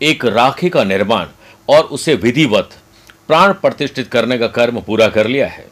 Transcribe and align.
एक 0.00 0.24
राखी 0.24 0.68
का 0.68 0.84
निर्माण 0.84 1.26
और 1.68 1.84
उसे 1.84 2.14
विधिवत, 2.14 2.70
प्राण 3.28 3.52
प्रतिष्ठित 3.52 4.08
करने 4.08 4.38
का 4.38 4.46
कर्म 4.46 4.80
पूरा 4.80 5.08
कर 5.08 5.26
लिया 5.26 5.46
है। 5.46 5.66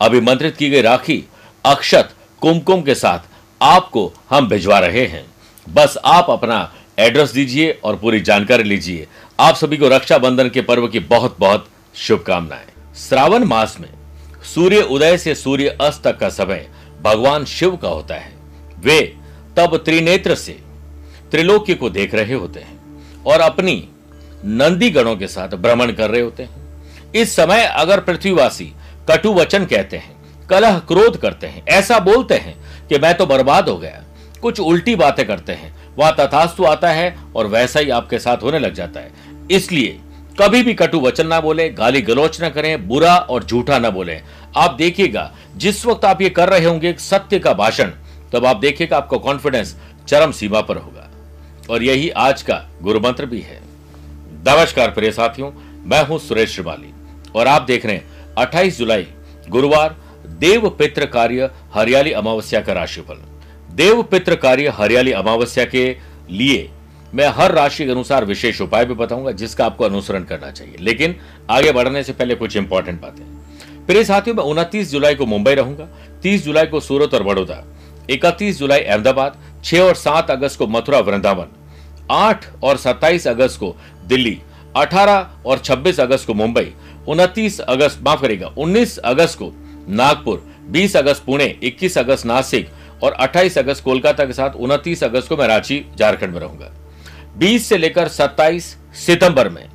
अभिमंत्रित 0.00 0.56
की 0.56 0.70
गई 0.70 0.80
राखी 0.80 1.24
अक्षत 1.64 2.14
कुमकुम 2.42 2.82
के 2.82 2.94
साथ 2.94 3.18
आपको 3.60 4.12
हम 4.30 4.48
भिजवा 4.48 4.78
रहे 4.78 5.06
हैं। 5.06 5.24
बस 5.66 5.98
आप 6.04 6.30
अपना 6.30 6.74
एड्रेस 6.98 7.30
दीजिए 7.30 7.70
और 7.84 7.96
पूरी 7.96 8.20
जानकारी 8.20 8.62
लीजिए। 8.62 9.06
आप 9.40 9.54
सभी 9.54 9.76
को 9.76 9.88
रक्षाबंधन 9.88 10.48
के 10.48 10.60
पर्व 10.60 10.86
की 10.88 10.98
बहुत 10.98 11.36
बहुत 11.40 11.68
शुभकामनाएँ। 11.96 12.66
श्रावण 12.96 13.44
मास 13.44 13.76
में 13.80 13.88
सूर्य 14.54 14.80
उदय 14.82 15.18
से 15.18 15.34
सूर्य 15.34 15.76
अस्त 15.80 16.02
तक 16.04 16.18
का 16.18 16.28
समय 16.28 16.68
भगवान 17.02 17.44
शिव 17.44 17.76
का 17.76 17.88
होता 17.88 18.14
है। 18.14 18.32
वे 18.78 19.00
तब 19.56 19.76
त्रिनेत्र 19.76 20.34
से 20.34 20.58
त्रिलोक्य 21.30 21.74
को 21.74 21.90
देख 21.90 22.14
रहे 22.14 22.34
होते 22.34 22.60
हैं। 22.60 22.77
और 23.28 23.40
अपनी 23.40 23.88
नंदी 24.44 24.90
गणों 24.90 25.16
के 25.16 25.26
साथ 25.26 25.56
भ्रमण 25.56 25.92
कर 25.92 26.10
रहे 26.10 26.20
होते 26.20 26.42
हैं। 26.42 27.12
इस 27.12 27.34
समय 27.36 27.64
अगर 27.64 28.00
पृथ्वीवासी 28.00 28.72
कटु 29.10 29.32
वचन 29.32 29.64
कहते 29.64 29.96
हैं, 29.96 30.16
कलह 30.50 30.78
क्रोध 30.78 31.16
करते 31.16 31.46
हैं, 31.46 31.64
ऐसा 31.66 31.98
बोलते 31.98 32.34
हैं 32.34 32.56
कि 32.88 32.98
मैं 32.98 33.16
तो 33.16 33.26
बर्बाद 33.26 33.68
हो 33.68 33.76
गया। 33.76 34.02
कुछ 34.42 34.60
उल्टी 34.60 34.94
बातें 34.96 35.26
करते 35.26 35.52
हैं, 35.52 35.74
वह 35.96 36.10
तथास्तु 36.10 36.64
आता 36.64 36.90
है 36.90 37.14
और 37.36 37.46
वैसा 37.46 37.80
ही 37.80 37.90
आपके 37.90 38.18
साथ 38.18 38.42
होने 38.42 38.58
लग 38.58 38.74
जाता 38.74 39.00
है। 39.00 39.12
इसलिए 39.50 39.98
कभी 40.40 40.62
भी 40.62 40.74
कटु 40.74 41.00
वचन 41.00 41.26
ना 41.26 41.40
बोले, 41.40 41.68
गाली 41.70 42.02
गलोच 42.02 42.40
ना 42.40 42.48
करें, 42.48 42.88
बुरा 42.88 43.16
और 43.16 43.44
झूठा 43.44 43.78
ना 43.78 43.90
बोले। 43.90 44.20
आप 44.56 44.74
देखिएगा, 44.74 45.30
जिस 45.56 45.84
वक्त 45.86 46.04
आप 46.04 46.22
ये 46.22 46.28
कर 46.30 46.48
रहे 46.48 46.64
होंगे, 46.64 46.92
सत्य 46.92 47.38
का 47.38 47.52
भाषण, 47.52 47.90
तब 48.32 48.46
आप 48.46 48.56
देखिएगा 48.56 48.96
आपका 48.96 49.16
कॉन्फिडेंस 49.16 49.76
चरम 50.08 50.32
सीमा 50.32 50.60
पर 50.60 50.76
होगा। 50.76 51.07
और 51.70 51.82
यही 51.82 52.08
आज 52.10 52.42
का 52.42 52.54
गुरु 52.82 53.00
मंत्र 53.00 53.26
भी 53.26 53.40
है। 53.40 53.60
नमस्कार 54.48 54.90
प्रिय 54.90 55.10
साथियों, 55.12 55.50
मैं 55.84 56.02
हूँ 56.06 56.18
सुरेश 56.18 56.54
श्रिवाली 56.54 56.92
और 57.34 57.46
आप 57.46 57.62
देख 57.62 57.86
रहे 57.86 57.94
हैं 57.94 58.34
28 58.34 58.78
जुलाई, 58.78 59.06
गुरुवार, 59.48 59.96
देव 60.38 60.68
पित्र 60.68 61.06
कार्य 61.06 61.50
हरियाली 61.74 62.12
अमावस्या 62.12 62.60
का 62.60 62.72
राशिफल। 62.72 63.20
देव 63.74 64.02
पित्र 64.02 64.36
कार्य 64.36 64.68
हरियाली 64.68 65.12
अमावस्या 65.12 65.64
के 65.64 65.96
लिए 66.30 66.68
मैं 67.14 67.28
हर 67.28 67.52
राशि 67.52 67.84
के 67.84 67.90
अनुसार 67.90 68.24
विशेष 68.24 68.60
उपाय 68.60 68.84
भी 68.84 68.94
बताऊँगा, 68.94 69.32
जिसका 69.32 69.66
आपको 69.66 69.84
अनुसरण 69.84 70.24
करना 70.24 70.50
चाहिए। 70.50 70.76
लेकिन 70.80 71.14
आगे 71.50 71.72
बढ़ने 71.72 72.02
से 72.02 72.12
पहले 72.12 72.34
कुछ 72.34 72.56
इंपॉर्टेंट 72.56 73.00
बातें। 73.00 73.86
प्रिय 73.86 74.04
साथियों, 74.04 74.36
मैं 74.36 74.44
उनतीस 74.44 74.90
जुलाई 74.90 75.14
को 75.14 75.26
मुंबई 75.26 75.54
रहूँगा, 75.54 75.88
तीस 76.22 76.44
जुलाई 76.44 76.66
को 76.66 76.80
सूरत 76.80 77.14
और 77.14 77.22
बड़ौदा, 77.22 77.64
इकतीस 78.10 78.58
जुलाई 78.58 78.80
अहमदाबाद, 78.80 79.38
छह 79.64 79.80
और 79.80 79.94
सात 79.94 80.30
अगस्त 80.30 80.58
को 80.58 80.66
मथुरा 80.66 80.98
वृंदावन 80.98 81.46
आठ 82.10 82.44
और 82.62 82.76
सत्ताईस 82.76 83.26
अगस्त 83.26 83.58
को 83.60 83.74
दिल्ली, 84.06 84.38
अठारह 84.76 85.30
और 85.46 85.58
छब्बीस 85.58 86.00
अगस्त 86.00 86.26
को 86.26 86.34
मुंबई, 86.34 86.72
उनतीस 87.08 87.60
अगस्त, 87.60 88.00
माफ़ 88.02 88.20
करेगा 88.22 88.46
उन्नीस 88.58 88.98
अगस्त 88.98 89.38
को 89.38 89.52
नागपुर, 89.88 90.44
बीस 90.70 90.96
अगस्त 90.96 91.22
पुणे, 91.24 91.46
इक्कीस 91.62 91.98
अगस्त 91.98 92.26
नासिक 92.26 92.68
और 93.02 93.12
28 93.12 93.58
अगस्त 93.58 93.84
कोलकाता 93.84 94.24
के 94.24 94.32
साथ 94.32 94.56
29 94.56 95.04
अगस्त 95.04 95.28
को 95.28 95.36
मैं 95.36 95.48
रांची, 95.48 95.84
झारखंड 95.98 96.32
में 96.32 96.40
रहूँगा। 96.40 96.72
20 97.38 97.68
से 97.68 97.78
लेकर 97.78 98.08
27 98.08 98.76
सितंबर 99.06 99.48
में 99.48 99.68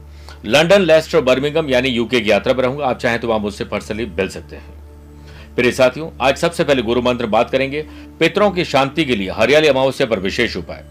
लंदन 0.45 0.81
लेस्टर 0.81 1.22
बर्मिंगम 1.22 1.69
यानी 1.69 1.89
यूके 1.89 2.22
की 2.22 2.31
यात्रा 2.31 2.53
पर 2.53 2.63
रहूँगा। 2.63 2.85
आप 2.85 2.99
चाहें 2.99 3.19
तो 3.19 3.27
वहाँ 3.27 3.39
मुझसे 3.39 3.66
पर्सनली 3.66 4.05
मिल 4.05 4.29
सकते 4.29 4.55
हैं। 4.55 5.55
प्रिय 5.55 5.72
साथियों, 5.72 6.09
आज 6.22 6.38
सबसे 6.38 6.63
पहले 6.63 6.81
गुरु 6.81 7.01
मंत्र 7.01 7.25
बात 7.25 7.49
करेंगे। 7.49 7.81
पितरों 8.19 8.51
की 8.51 8.66
शांति 8.66 9.05
के 9.05 9.16
लिए 9.16 9.31
हरियाली 9.31 9.67
अमावस्या 9.67 10.07
पर 10.07 10.19
विशेष 10.19 10.57
उपाय। 10.57 10.83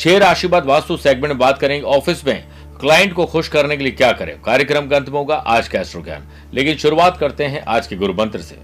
छह 0.00 0.18
राशिवाद 0.18 0.64
वास्तु 0.64 0.96
सेगमेंट 0.96 1.28
में 1.28 1.38
बात 1.38 1.58
करेंगे 1.58 1.86
ऑफ़िस 1.86 2.26
में। 2.26 2.44
क्लाइंट 2.80 3.12
को 3.12 3.24
खुश 3.26 3.48
करने 3.48 3.76
के 3.76 3.82
लिए 3.82 3.92
क्या 3.92 4.12
करें? 4.12 4.40
कार्यक्रम 4.42 4.86
का 4.88 4.96
अंत 4.96 5.08
में 5.08 5.18
होगा 5.18 5.34
आज 5.34 5.68
का 5.68 5.80
एस्ट्रो 5.80 6.02
ज्ञान। 6.02 6.22
लेकिन 6.54 6.76
शुरुआत 6.76 7.16
करते 7.16 7.44
हैं 7.44 7.62
आज 7.62 7.86
के 7.86 7.96
गुरु 7.96 8.12
मंत्र 8.12 8.40
से। 8.40 8.56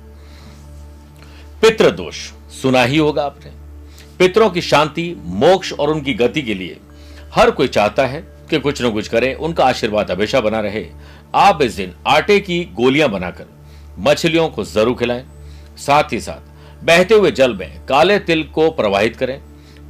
पितृ 1.62 1.90
दोष, 1.90 2.16
सुना 2.62 2.82
ही 2.82 2.98
होगा 2.98 3.24
आपने। 3.24 3.50
पितरों 4.18 4.50
की 4.50 4.62
शांति, 4.62 5.14
मोक्ष 5.18 5.72
और 5.72 5.90
उनकी 5.90 6.14
गति 6.14 6.42
के 6.42 6.54
लिए। 6.54 6.78
हर 7.34 7.50
कोई 7.50 7.68
चाहता 7.68 8.06
है 8.06 8.20
कि 8.50 8.58
कुछ 8.58 8.82
न 8.82 8.90
कुछ 8.90 9.08
करें, 9.08 9.34
उनका 9.34 9.64
आशीर्वाद 9.64 10.10
हमेशा 10.10 10.40
बना 10.40 10.60
रहे। 10.60 10.86
आप 11.34 11.62
इस 11.62 11.72
दिन 11.72 11.92
आटे 12.06 12.38
की 12.40 12.62
गोलियाँ 12.74 13.08
बनाकर 13.08 13.46
मछलियों 13.98 14.48
को 14.48 14.64
ज़रूर 14.64 14.96
खिलाएँ। 14.96 15.24
साथ 15.78 16.12
ही 16.12 16.20
साथ 16.20 16.84
बहते 16.84 17.14
हुए 17.14 17.30
जल 17.30 17.54
में 17.54 17.84
काले 17.86 18.18
तिल 18.18 18.42
को 18.44 18.70
प्रवाहित 18.70 19.16
करें। 19.16 19.40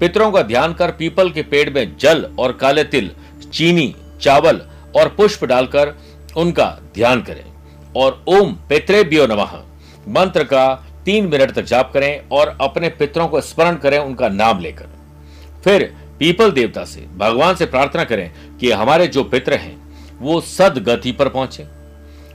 पितरों 0.00 0.30
का 0.32 0.42
ध्यान 0.42 0.72
कर 0.72 0.90
पीपल 0.90 1.30
के 1.30 1.42
पेड़ 1.42 1.70
में 1.70 1.96
जल 1.98 2.30
और 2.38 2.52
काले 2.52 2.84
तिल, 2.84 3.10
चीनी, 3.52 3.94
चावल 4.20 4.62
और 4.96 5.08
पुष्प 5.08 5.44
डालकर 5.44 5.94
उनका 6.36 6.78
ध्यान 6.94 7.22
करें। 7.22 7.44
और 7.96 8.24
ओम 8.28 8.52
पितृभ्यो 8.52 9.26
नमः। 9.26 9.62
मंत्र 10.08 10.44
का 10.44 10.86
तीन 11.04 11.26
मिनट 11.26 11.50
तक 11.50 11.62
जाप 11.62 11.92
करें 11.92 12.22
और 12.32 12.58
अपने 12.60 12.88
पितरों 12.88 13.28
को 13.28 13.40
स्मरण 13.40 13.76
करें, 13.76 13.98
उनका 13.98 14.28
नाम 14.28 14.60
लेकर। 14.60 14.86
फिर 15.64 15.96
पीपल 16.18 16.50
देवता 16.50 16.84
से 16.84 17.06
भगवान 17.16 17.54
से 17.54 17.66
प्रार्थना 17.66 18.04
करें 18.04 18.30
कि 18.60 18.70
हमारे 18.70 19.06
जो 19.06 19.24
पित्र 19.24 19.54
हैं, 19.54 19.76
वो 20.20 20.40
सदगति 20.40 21.12
पर 21.12 21.28
पहुँचे। 21.28 21.66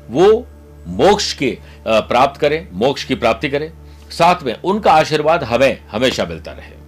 वो 0.10 0.48
मोक्ष 0.88 1.34
के 1.34 1.58
प्राप्त 1.90 2.42
करें, 2.42 2.68
मोक्ष 2.74 3.04
की 3.04 3.16
प्राप्ति 3.16 3.50
करें। 3.50 3.72
साथ 4.10 4.44
में 4.44 4.62
उनका 4.62 4.94
आशीर्वाद 4.94 5.44
हमें 5.44 5.82
हमेशा 5.92 6.26
मिलता 6.26 6.52
रहे। 6.52 6.81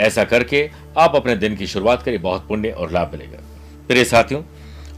ऐसा 0.00 0.24
करके 0.24 0.68
आप 0.98 1.16
अपने 1.16 1.36
दिन 1.36 1.56
की 1.56 1.66
शुरुआत 1.66 2.02
करें 2.02 2.20
बहुत 2.22 2.46
पुण्य 2.48 2.70
और 2.70 2.90
लाभ 2.90 3.12
मिलेगा। 3.12 3.38
प्रिय 3.88 4.04
साथियों, 4.04 4.42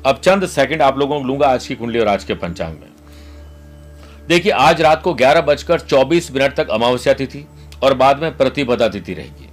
अब 0.06 0.20
चंद 0.20 0.46
सेकंड 0.46 0.82
आप 0.82 0.98
लोगों 0.98 1.20
को 1.20 1.26
लूँगा 1.26 1.48
आज 1.48 1.66
की 1.66 1.74
कुंडली 1.74 1.98
और 1.98 2.08
आज 2.08 2.24
के 2.24 2.34
पंचांग 2.34 2.74
में। 2.74 2.90
देखिए, 4.28 4.52
आज 4.52 4.80
रात 4.82 5.02
को 5.02 5.14
ग्यारह 5.14 5.40
बजकर 5.40 5.80
चौबीस 5.80 6.30
मिनट 6.32 6.54
तक 6.54 6.70
अमावस्या 6.70 7.14
तिथि 7.14 7.44
और 7.82 7.94
बाद 7.94 8.22
में 8.22 8.36
प्रतिपदा 8.36 8.88
तिथि 8.88 9.14
रहेगी। 9.14 9.48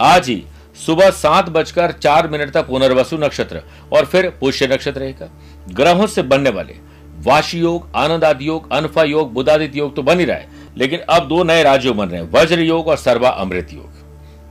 आज 0.00 0.28
ही 0.28 0.42
सुबह 0.76 1.10
सात 1.10 1.48
बजकर 1.48 1.92
चार 1.92 2.28
मिनट 2.28 2.50
तक 2.50 2.66
पुनर्वसु 2.66 3.16
नक्षत्र 3.16 3.62
और 3.92 4.04
फिर 4.04 4.28
पुष्य 4.40 4.66
नक्षत्र 4.66 5.00
रहेगा। 5.00 5.28
ग्रहों 5.70 6.06
से 6.06 6.22
बनने 6.24 6.50
वाले 6.50 6.74
वाशी 7.24 7.58
योग 7.58 7.88
आनंद 7.96 8.24
आदि 8.24 8.48
योग, 8.48 8.72
अनफा 8.72 9.02
योग 9.02 9.32
बुदादित्य 9.32 9.78
योग 9.78 9.94
तो 9.96 10.02
बन 10.02 10.18
ही 10.20 10.24
रहा 10.24 10.36
है, 10.36 10.48
लेकिन 10.76 11.00
अब 11.00 11.28
दो 11.28 11.42
नए 11.44 11.62
राज्यों 11.62 11.96
बन 11.96 12.08
रहे 12.08 12.20
हैं, 12.20 12.30
वज्र 12.32 12.60
योग 12.60 12.88
और 12.88 12.96
सर्वा 12.96 13.28
अमृत 13.30 13.72
योग। 13.72 13.93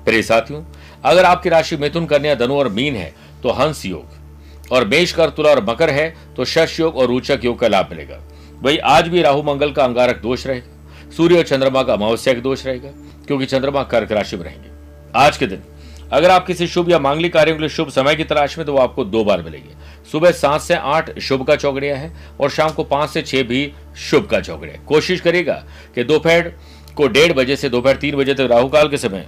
प्रिय 0.06 0.22
साथियों, 0.24 0.64
अगर 1.04 1.26
आपकी 1.26 1.50
राशि 1.50 1.78
मिथुन 1.78 2.06
कन्या, 2.06 2.36
धनु 2.36 2.56
और 2.56 2.70
मीन 2.70 2.96
है 2.96 3.14
तो 3.44 3.52
हंस 3.52 3.86
योग। 3.86 4.72
और 4.72 4.88
मेष 4.88 5.12
कर 5.14 5.30
तुला 5.30 5.50
और 5.50 5.64
मकर 5.66 5.90
है 5.90 6.14
तो 6.36 6.46
शश 6.46 6.80
योग 6.80 6.98
और 6.98 7.08
रोचक 7.08 7.40
योग 7.44 7.60
का 7.60 7.68
लाभ 7.68 7.90
मिलेगा। 7.90 8.20
वही 8.62 8.78
आज 8.78 9.08
भी 9.08 9.22
राहु 9.22 9.44
मंगल 9.44 9.72
का 9.72 9.84
अंगारक 9.84 10.22
दोष 10.22 10.46
रहेगा। 10.48 11.12
सूर्य 11.12 11.38
और 11.38 11.44
चंद्रमा 11.44 11.84
का 11.84 11.94
अमावस्या 11.94 12.34
दोष 12.36 12.66
रहेगा, 12.66 12.90
क्योंकि 13.28 13.46
चंद्रमा 13.46 13.84
कर्क 13.86 14.12
राशि 14.12 14.38
में 14.38 14.44
रहेंगे। 14.44 14.70
आज 15.16 15.38
के 15.38 15.48
दिन, 15.48 15.64
अगर 16.12 16.32
आप 16.32 16.46
किसी 16.48 16.68
शुभ 16.68 16.90
या 16.90 17.00
मांगलिक 17.00 17.34
कार्यों 17.34 17.56
के 17.56 17.62
लिए 17.62 17.70
शुभ 17.70 17.90
समय 17.90 18.16
की 18.16 18.24
तलाश 18.24 18.58
में 18.58 18.66
तो 18.68 18.74
वो 18.74 18.80
आपको 18.80 19.06
दो 19.06 19.24
बार 19.24 19.42
मिलेगी। 19.42 19.76
सुबह 20.12 20.32
सात 20.32 20.62
से 20.62 20.76
आठ 20.76 21.18
शुभ 21.20 21.46
का 21.48 21.56
चौकड़िया 21.56 21.96
है 21.98 22.12
और 22.40 22.50
शाम 22.50 22.72
को 22.72 22.84
पाँच 22.86 23.10
से 23.10 23.22
छह 23.22 23.44
भी 23.44 23.72
शुभ 24.02 24.28
का 24.28 24.40
चौकड़िया 24.42 24.84
कोशिश 24.88 25.22
करेगा 25.22 25.54
कि 25.96 26.04
दोपहर 26.04 26.52
को 26.98 27.08
डेढ़ 27.08 27.34
बजे 27.34 27.56
से 27.56 27.70
दोपहर 27.70 27.96
तीन 27.96 28.16
बजे 28.16 28.34
तक 28.34 28.48
राहु 28.52 28.68
काल 28.70 28.90
के 28.90 28.98
समय 28.98 29.28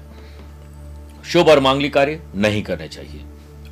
शुभ 1.31 1.49
और 1.49 1.59
मांगलिक 1.59 1.93
कार्य 1.93 2.19
नहीं 2.35 2.61
करने 2.63 2.87
चाहिए। 2.87 3.21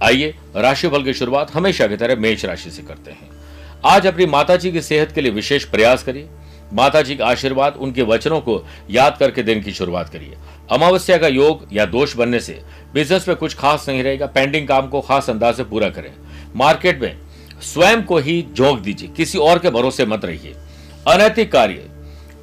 आइए, 0.03 0.35
राशिफल 0.55 1.03
की 1.03 1.13
शुरुआत 1.13 1.53
हमेशा 1.53 1.87
की 1.87 1.97
तरह 1.97 2.15
मेष 2.15 2.45
राशि 2.45 2.71
से 2.71 2.81
करते 2.81 3.11
हैं। 3.11 3.29
आज 3.85 4.07
अपनी 4.07 4.25
माता 4.25 4.55
जी 4.55 4.71
की 4.71 4.81
सेहत 4.81 5.11
के 5.11 5.21
लिए 5.21 5.31
विशेष 5.31 5.65
प्रयास 5.65 6.03
करिए। 6.03 6.27
माता 6.73 7.01
जी 7.01 7.15
का 7.15 7.25
आशीर्वाद 7.25 7.75
उनके 7.75 8.01
वचनों 8.01 8.39
को 8.41 8.67
याद 8.89 9.17
करके 9.17 9.43
दिन 9.43 9.61
की 9.61 9.71
शुरुआत 9.71 10.09
करिए। 10.09 10.37
अमावस्या 10.71 11.17
का 11.17 11.27
योग 11.27 11.67
या 11.73 11.85
दोष 11.85 12.15
बनने 12.15 12.39
से 12.39 12.61
बिज़नेस 12.93 13.27
में 13.27 13.37
कुछ 13.37 13.55
खास 13.55 13.85
नहीं 13.89 14.03
रहेगा। 14.03 14.25
पेंडिंग 14.25 14.67
काम 14.67 14.87
को 14.87 15.01
खास 15.01 15.29
अंदाज 15.29 15.55
से 15.55 15.63
पूरा 15.63 15.89
करें। 15.89 16.11
मार्केट 16.55 17.01
में 17.01 17.17
स्वयं 17.61 18.03
को 18.03 18.17
ही 18.17 18.45
झोंक 18.53 18.79
दीजिए। 18.79 19.09
किसी 19.17 19.37
और 19.37 19.59
के 19.59 19.69
भरोसे 19.69 20.05
मत 20.05 20.25
रहिए। 20.25 20.55
अनैतिक 21.07 21.51
कार्य 21.51 21.89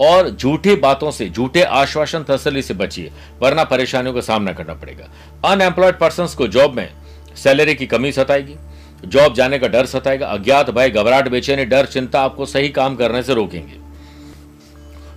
और 0.00 0.28
झूठी 0.30 0.74
बातों 0.76 1.10
से, 1.10 1.28
झूठे 1.28 1.62
आश्वासन 1.62 2.22
तसली 2.22 2.62
से 2.62 2.74
बचिए, 2.74 3.10
वरना 3.40 3.64
परेशानियों 3.64 4.14
का 4.14 4.20
सामना 4.20 4.52
करना 4.52 4.74
पड़ेगा। 4.74 5.08
अनएम्प्लॉयड 5.44 5.98
पर्सन 5.98 6.26
को 6.36 6.46
जॉब 6.48 6.74
में 6.74 6.88
सैलरी 7.36 7.74
की 7.74 7.86
कमी 7.86 8.12
सताएगी 8.12 8.56
जॉब 9.04 9.34
जाने 9.34 9.58
का 9.58 9.68
डर 9.68 9.86
सताएगा, 9.86 10.26
अज्ञात 10.26 10.70
भय 10.70 10.90
घबराहट, 10.90 11.28
बेचैनी, 11.28 11.64
डर, 11.64 11.86
चिंता 11.86 12.20
आपको 12.20 12.46
सही 12.46 12.68
काम 12.68 12.96
करने 12.96 13.22
से 13.22 13.34
रोकेंगे। 13.34 13.78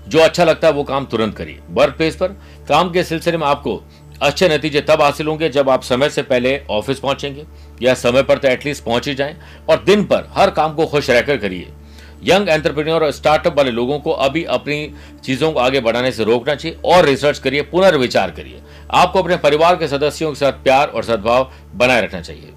जो 0.08 0.20
अच्छा 0.20 0.44
लगता 0.44 0.68
है 0.68 0.74
वो 0.74 0.84
काम 0.84 1.06
तुरंत 1.06 1.36
करिए। 1.36 1.60
वर्क 1.70 1.96
प्लेस 1.96 2.16
पर 2.16 2.28
काम 2.70 2.92
के 2.92 3.04
सिलसिले 3.04 3.38
में 3.38 3.46
आपको 3.48 3.82
अच्छे 4.22 4.50
नतीजे 4.50 4.82
तब 4.82 5.02
हासिल 5.02 5.28
होंगे 5.28 5.50
जब 5.50 5.70
आप 5.70 5.84
समय 5.84 6.10
से 6.10 6.22
पहले 6.22 6.60
ऑफ़िस 6.70 7.00
पहुँचेंगे 7.00 7.46
या 7.82 7.94
समय 7.94 8.24
पर 8.24 8.38
तो 8.38 8.48
एटलीस्ट 8.48 8.84
पहुँच 8.84 9.08
ही 9.08 9.16
जाएँ 9.16 9.36
और 9.70 9.84
दिन 9.84 10.04
पर 10.04 10.28
हर 10.32 10.52
काम 10.52 10.74
को 10.74 10.86
खुश 10.86 11.10
रहकर 11.10 11.38
करिए। 11.38 11.72
यंग 12.24 12.50
एंटरप्रेन्योर 12.50 13.04
और 13.04 13.12
स्टार्टअप 13.12 13.58
वाले 13.58 13.72
लोगों 13.72 14.00
को 14.00 14.12
अभी 14.12 14.44
अपनी 14.44 14.94
चीज़ों 15.24 15.52
को 15.52 15.60
आगे 15.60 15.80
बढ़ाने 15.80 16.12
से 16.12 16.24
रोकना 16.24 16.56
चाहिए 16.56 16.78
और 16.86 17.06
रिसर्च 17.06 17.40
करिए, 17.40 17.62
पुनर्विचार 17.62 18.32
करिए। 18.32 18.62
आपको 18.92 19.20
अपने 19.20 19.38
परिवार 19.38 19.76
के 19.76 19.88
सदस्यों 19.88 20.30
के 20.32 20.36
साथ 20.36 20.64
प्यार 20.64 20.88
और 20.88 21.04
सद्भाव 21.04 21.52
बनाए 21.76 22.02
रखना 22.02 22.22
चाहिए। 22.22 22.50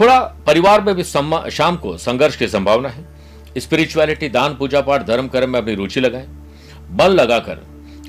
थोड़ा 0.00 0.18
परिवार 0.46 0.80
में 0.80 0.94
भी 0.94 1.04
शाम 1.04 1.76
को 1.76 1.96
संघर्ष 1.98 2.36
की 2.36 2.48
संभावना 2.48 2.88
है। 2.88 3.04
स्पिरिचुअलिटी, 3.58 4.28
दान, 4.28 4.54
पूजा 4.54 4.80
पाठ, 4.80 5.06
धर्म, 5.06 5.28
कर्म 5.28 5.50
में 5.50 5.60
अपनी 5.60 5.74
रुचि 5.74 6.00
लगाएँ। 6.00 6.26
बल 6.90 7.12
लगाकर 7.12 7.64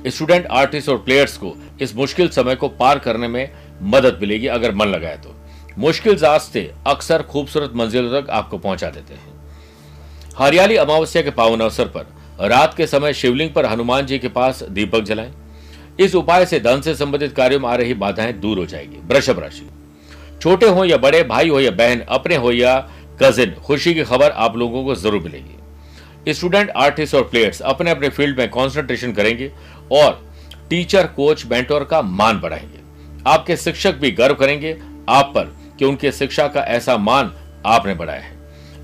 स्टूडेंट, 0.07 0.45
आर्टिस्ट 0.47 0.89
और 0.89 0.97
प्लेयर्स 0.97 1.37
को 1.37 1.53
इस 1.81 1.95
मुश्किल 1.95 2.29
समय 2.29 2.55
को 2.55 2.67
पार 2.69 2.99
करने 2.99 3.27
में 3.27 3.49
मदद 3.83 4.19
मिलेगी 4.21 4.47
अगर 4.47 4.75
मन 4.75 4.87
लगाए 4.87 5.17
तो। 5.17 5.35
मुश्किल 5.77 6.17
रास्ते 6.17 6.71
अक्सर 6.87 7.21
खूबसूरत 7.23 7.71
मंजिलों 7.75 8.21
तक 8.21 8.29
आपको 8.29 8.57
पहुँचा 8.57 8.89
देते 8.89 9.13
हैं। 9.13 9.36
हरियाली 10.37 10.75
अमावस्या 10.75 11.21
के 11.21 11.31
पावन 11.31 11.59
अवसर 11.59 11.87
पर 11.87 12.47
रात 12.47 12.73
के 12.73 12.87
समय 12.87 13.13
शिवलिंग 13.13 13.53
पर 13.53 13.65
हनुमान 13.65 14.05
जी 14.05 14.19
के 14.19 14.27
पास 14.27 14.61
दीपक 14.63 15.01
जलाएँ। 15.01 15.31
इस 15.99 16.15
उपाय 16.15 16.45
से 16.45 16.59
धन 16.59 16.81
से 16.81 16.93
संबंधित 16.95 17.35
कार्यों 17.35 17.59
में 17.59 17.67
आ 17.69 17.75
रही 17.75 17.93
बाधाएँ 17.93 18.33
दूर 18.33 18.59
हो 18.59 18.65
जाएगी। 18.65 18.97
वृषभ 19.07 19.39
राशि। 19.39 19.67
छोटे 20.41 20.67
हो 20.67 20.85
या 20.85 20.97
बड़े, 20.97 21.23
भाई 21.23 21.49
हो 21.49 21.59
या 21.59 21.71
बहन, 21.71 22.01
अपने 22.01 22.35
हो 22.35 22.51
या 22.51 22.77
कजिन 23.23 23.55
खुशी 23.65 23.93
की 23.93 24.03
खबर 24.03 24.31
आप 24.31 24.57
लोगों 24.57 24.83
को 24.85 24.95
ज़रूर 24.95 25.23
मिलेगी। 25.23 26.33
स्टूडेंट 26.33 26.69
आर्टिस्ट 26.69 27.15
और 27.15 27.23
प्लेयर्स 27.23 27.61
अपने 27.61 27.91
अपने 27.91 28.09
फ़ील्ड 28.09 28.39
में 28.39 28.49
कॉन्सेंट्रेशन 28.49 29.11
करेंगे 29.11 29.51
और 29.91 30.25
टीचर 30.69 31.07
कोच 31.07 31.45
मेंटोर 31.45 31.83
का 31.83 32.01
मान 32.01 32.39
बढ़ाएँगे। 32.39 32.79
आपके 33.27 33.57
शिक्षक 33.57 33.95
भी 33.95 34.11
गर्व 34.11 34.35
करेंगे 34.35 34.77
आप 35.09 35.31
पर 35.35 35.53
कि 35.79 35.85
उनके 35.85 36.11
शिक्षा 36.11 36.47
का 36.47 36.61
ऐसा 36.61 36.97
मान 36.97 37.33
आपने 37.65 37.93
बढ़ाया 37.93 38.21
है। 38.21 38.36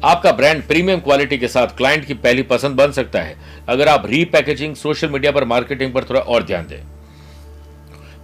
आपका 0.04 0.32
ब्रांड 0.32 0.62
प्रीमियम 0.64 1.00
क्वालिटी 1.00 1.38
के 1.38 1.48
साथ 1.48 1.68
क्लाइंट 1.68 2.06
की 2.06 2.14
पहली 2.14 2.42
पसंद 2.44 2.76
बन 2.76 2.92
सकता 2.92 3.20
है। 3.22 3.36
अगर 3.70 3.88
आप 3.88 4.06
रीपैकेजिंग 4.06 4.76
सोशल 4.76 5.10
मीडिया 5.10 5.32
पर 5.32 5.44
मार्केटिंग 5.46 5.94
पर 5.94 6.04
थोड़ा 6.04 6.22
और 6.22 6.44
ध्यान 6.44 6.68
दें। 6.68 6.82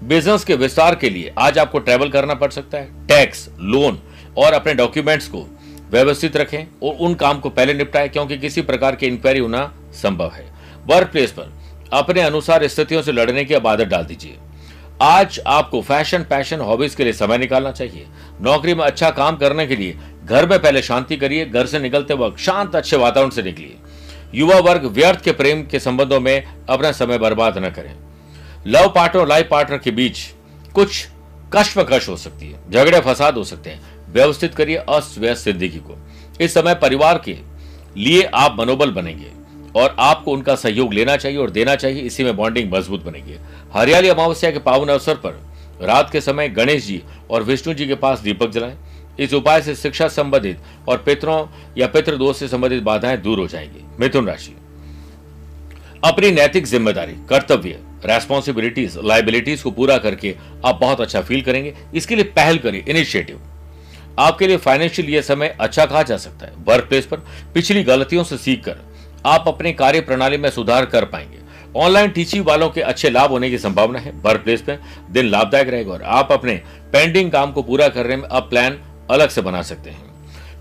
बिज़नेस 0.07 0.43
के 0.43 0.55
विस्तार 0.55 0.95
के 0.95 1.09
लिए 1.09 1.33
आज 1.37 1.57
आपको 1.57 1.79
ट्रैवल 1.79 2.09
करना 2.09 2.33
पड़ 2.33 2.49
सकता 2.51 2.77
है। 2.77 3.07
टैक्स 3.07 3.47
लोन 3.59 3.99
और 4.37 4.53
अपने 4.53 4.73
डॉक्यूमेंट्स 4.73 5.27
को 5.27 5.45
व्यवस्थित 5.91 6.37
रखें 6.37 6.65
और 6.83 6.95
उन 6.95 7.13
काम 7.15 7.39
को 7.39 7.49
पहले 7.49 7.73
निपटाएँ, 7.73 8.09
क्योंकि 8.09 8.37
किसी 8.37 8.61
प्रकार 8.61 8.95
की 8.95 9.07
इंक्वायरी 9.07 9.39
होना 9.39 9.71
संभव 9.93 10.31
है। 10.31 10.45
वर्क 10.87 11.07
प्लेस 11.07 11.31
पर 11.31 11.53
अपने 11.93 12.21
अनुसार 12.21 12.67
स्थितियों 12.67 13.01
से 13.01 13.11
लड़ने 13.11 13.45
की 13.45 13.53
अब 13.53 13.67
आदत 13.67 13.87
डाल 13.87 14.05
दीजिए। 14.05 14.37
आज 15.01 15.39
आपको 15.47 15.81
फ़ैशन, 15.81 16.23
पैशन, 16.23 16.59
हॉबीज 16.59 16.95
के 16.95 17.03
लिए 17.03 17.13
समय 17.13 17.37
निकालना 17.37 17.71
चाहिए। 17.71 18.07
नौकरी 18.41 18.73
में 18.73 18.83
अच्छा 18.85 19.09
काम 19.09 19.35
करने 19.37 19.65
के 19.67 19.75
लिए 19.75 19.97
घर 20.25 20.47
में 20.47 20.57
पहले 20.61 20.81
शांति 20.81 21.17
करिए, 21.17 21.45
घर 21.45 21.65
से 21.65 21.79
निकलते 21.79 22.13
वक्त 22.13 22.39
शांत, 22.39 22.75
अच्छे 22.75 22.97
वातावरण 22.97 23.29
से 23.29 23.43
निकलिए। 23.43 23.77
युवा 24.33 24.57
वर्ग 24.61 24.85
व्यर्थ 24.87 25.23
के 25.23 25.31
प्रेम 25.31 25.63
के 25.63 25.79
संबंधों 25.79 26.19
में 26.19 26.43
अपना 26.69 26.91
समय 26.91 27.17
बर्बाद 27.17 27.57
न 27.57 27.69
करें। 27.69 27.95
लव 28.67 28.89
पार्टनर 28.89 29.27
लाइफ 29.27 29.47
पार्टनर 29.51 29.77
के 29.77 29.91
बीच 29.91 30.19
कुछ 30.75 31.07
कश्मकश 31.55 32.09
हो 32.09 32.17
सकती 32.17 32.47
है, 32.47 32.59
झगड़े, 32.71 32.99
फसाद 33.01 33.37
हो 33.37 33.43
सकते 33.43 33.69
हैं। 33.69 34.13
व्यवस्थित 34.13 34.55
करिए 34.55 34.77
अस्त 34.89 35.17
व्यस्त 35.19 35.45
ज़िंदगी 35.45 35.79
को। 35.79 35.97
इस 36.41 36.53
समय 36.53 36.75
परिवार 36.75 37.21
के 37.25 37.37
लिए 37.97 38.23
आप 38.23 38.55
मनोबल 38.59 38.91
बनेंगे। 38.91 39.31
और 39.75 39.95
आपको 39.99 40.31
उनका 40.31 40.55
सहयोग 40.55 40.93
लेना 40.93 41.15
चाहिए 41.17 41.37
और 41.37 41.49
देना 41.49 41.75
चाहिए, 41.75 42.01
इसी 42.01 42.23
में 42.23 42.35
बॉन्डिंग 42.35 42.71
मज़बूत 42.73 43.03
बनेगी। 43.05 43.37
हरियाली 43.73 44.09
अमावस्या 44.09 44.51
के 44.51 44.59
पावन 44.59 44.89
अवसर 44.89 45.15
पर 45.15 45.39
रात 45.81 46.09
के 46.11 46.21
समय 46.21 46.49
गणेश 46.49 46.85
जी 46.85 47.01
और 47.29 47.43
विष्णु 47.43 47.73
जी 47.73 47.87
के 47.87 47.95
पास 47.95 48.19
दीपक 48.19 48.49
जलाएँ। 48.49 48.77
इस 49.19 49.33
उपाय 49.33 49.61
से 49.61 49.75
शिक्षा 49.75 50.07
संबंधित 50.07 50.59
और 50.89 50.97
पितरों 50.97 51.45
या 51.77 51.87
पितृ 51.87 52.17
दोष 52.17 52.37
से 52.37 52.47
संबंधित 52.47 52.83
बाधाएँ 52.83 53.17
दूर 53.17 53.39
हो 53.39 53.47
जाएँगी। 53.47 53.85
मिथुन 53.99 54.27
राशि। 54.27 54.55
अपनी 56.03 56.31
नैतिक 56.31 56.65
ज़िम्मेदारी, 56.65 57.13
कर्तव्य 57.29 57.79
रेस्पॉन्सिबिलिटीज 58.05 58.97
लाइबिलिटीज 59.03 59.61
को 59.61 59.71
पूरा 59.71 59.97
करके 59.97 60.35
आप 60.65 60.79
बहुत 60.81 61.01
अच्छा 61.01 61.21
फील 61.21 61.41
करेंगे। 61.41 61.73
इसके 61.93 62.15
लिए 62.15 62.25
पहल 62.25 62.57
करिए 62.57 62.83
इनिशिएटिव 62.87 63.41
आपके 64.19 64.47
लिए 64.47 64.57
फाइनेंशियल 64.57 65.09
ये 65.09 65.21
समय 65.21 65.55
अच्छा 65.59 65.85
कहा 65.85 66.03
जा 66.03 66.17
सकता 66.17 66.45
है। 66.45 66.53
वर्क 66.59 66.87
प्लेस 66.89 67.05
पर 67.05 67.17
पिछली 67.53 67.83
गलतियों 67.83 68.23
से 68.23 68.37
सीखकर 68.37 68.77
आप 69.25 69.47
अपनी 69.47 69.71
कार्य 69.73 70.01
प्रणाली 70.01 70.37
में 70.37 70.49
सुधार 70.49 70.85
कर 70.85 71.05
पाएँगे। 71.05 71.37
ऑनलाइन 71.75 72.09
टीचिंग 72.09 72.45
वालों 72.45 72.69
के 72.69 72.81
अच्छे 72.81 73.09
लाभ 73.09 73.31
होने 73.31 73.49
की 73.49 73.57
संभावना 73.57 73.99
है। 73.99 74.11
वर्क 74.21 74.41
प्लेस 74.41 74.63
में 74.69 74.79
दिन 75.11 75.25
लाभदायक 75.25 75.69
रहेगा 75.69 75.91
और 75.93 76.03
आप 76.03 76.31
अपने 76.31 76.53
पेंडिंग 76.93 77.31
काम 77.31 77.51
को 77.51 77.61
पूरा 77.63 77.87
करने 77.87 78.15
में 78.15 78.23
अब 78.23 78.49
प्लान 78.49 78.77
अलग 79.11 79.29
से 79.29 79.41
बना 79.41 79.61
सकते 79.61 79.89
हैं। 79.89 80.07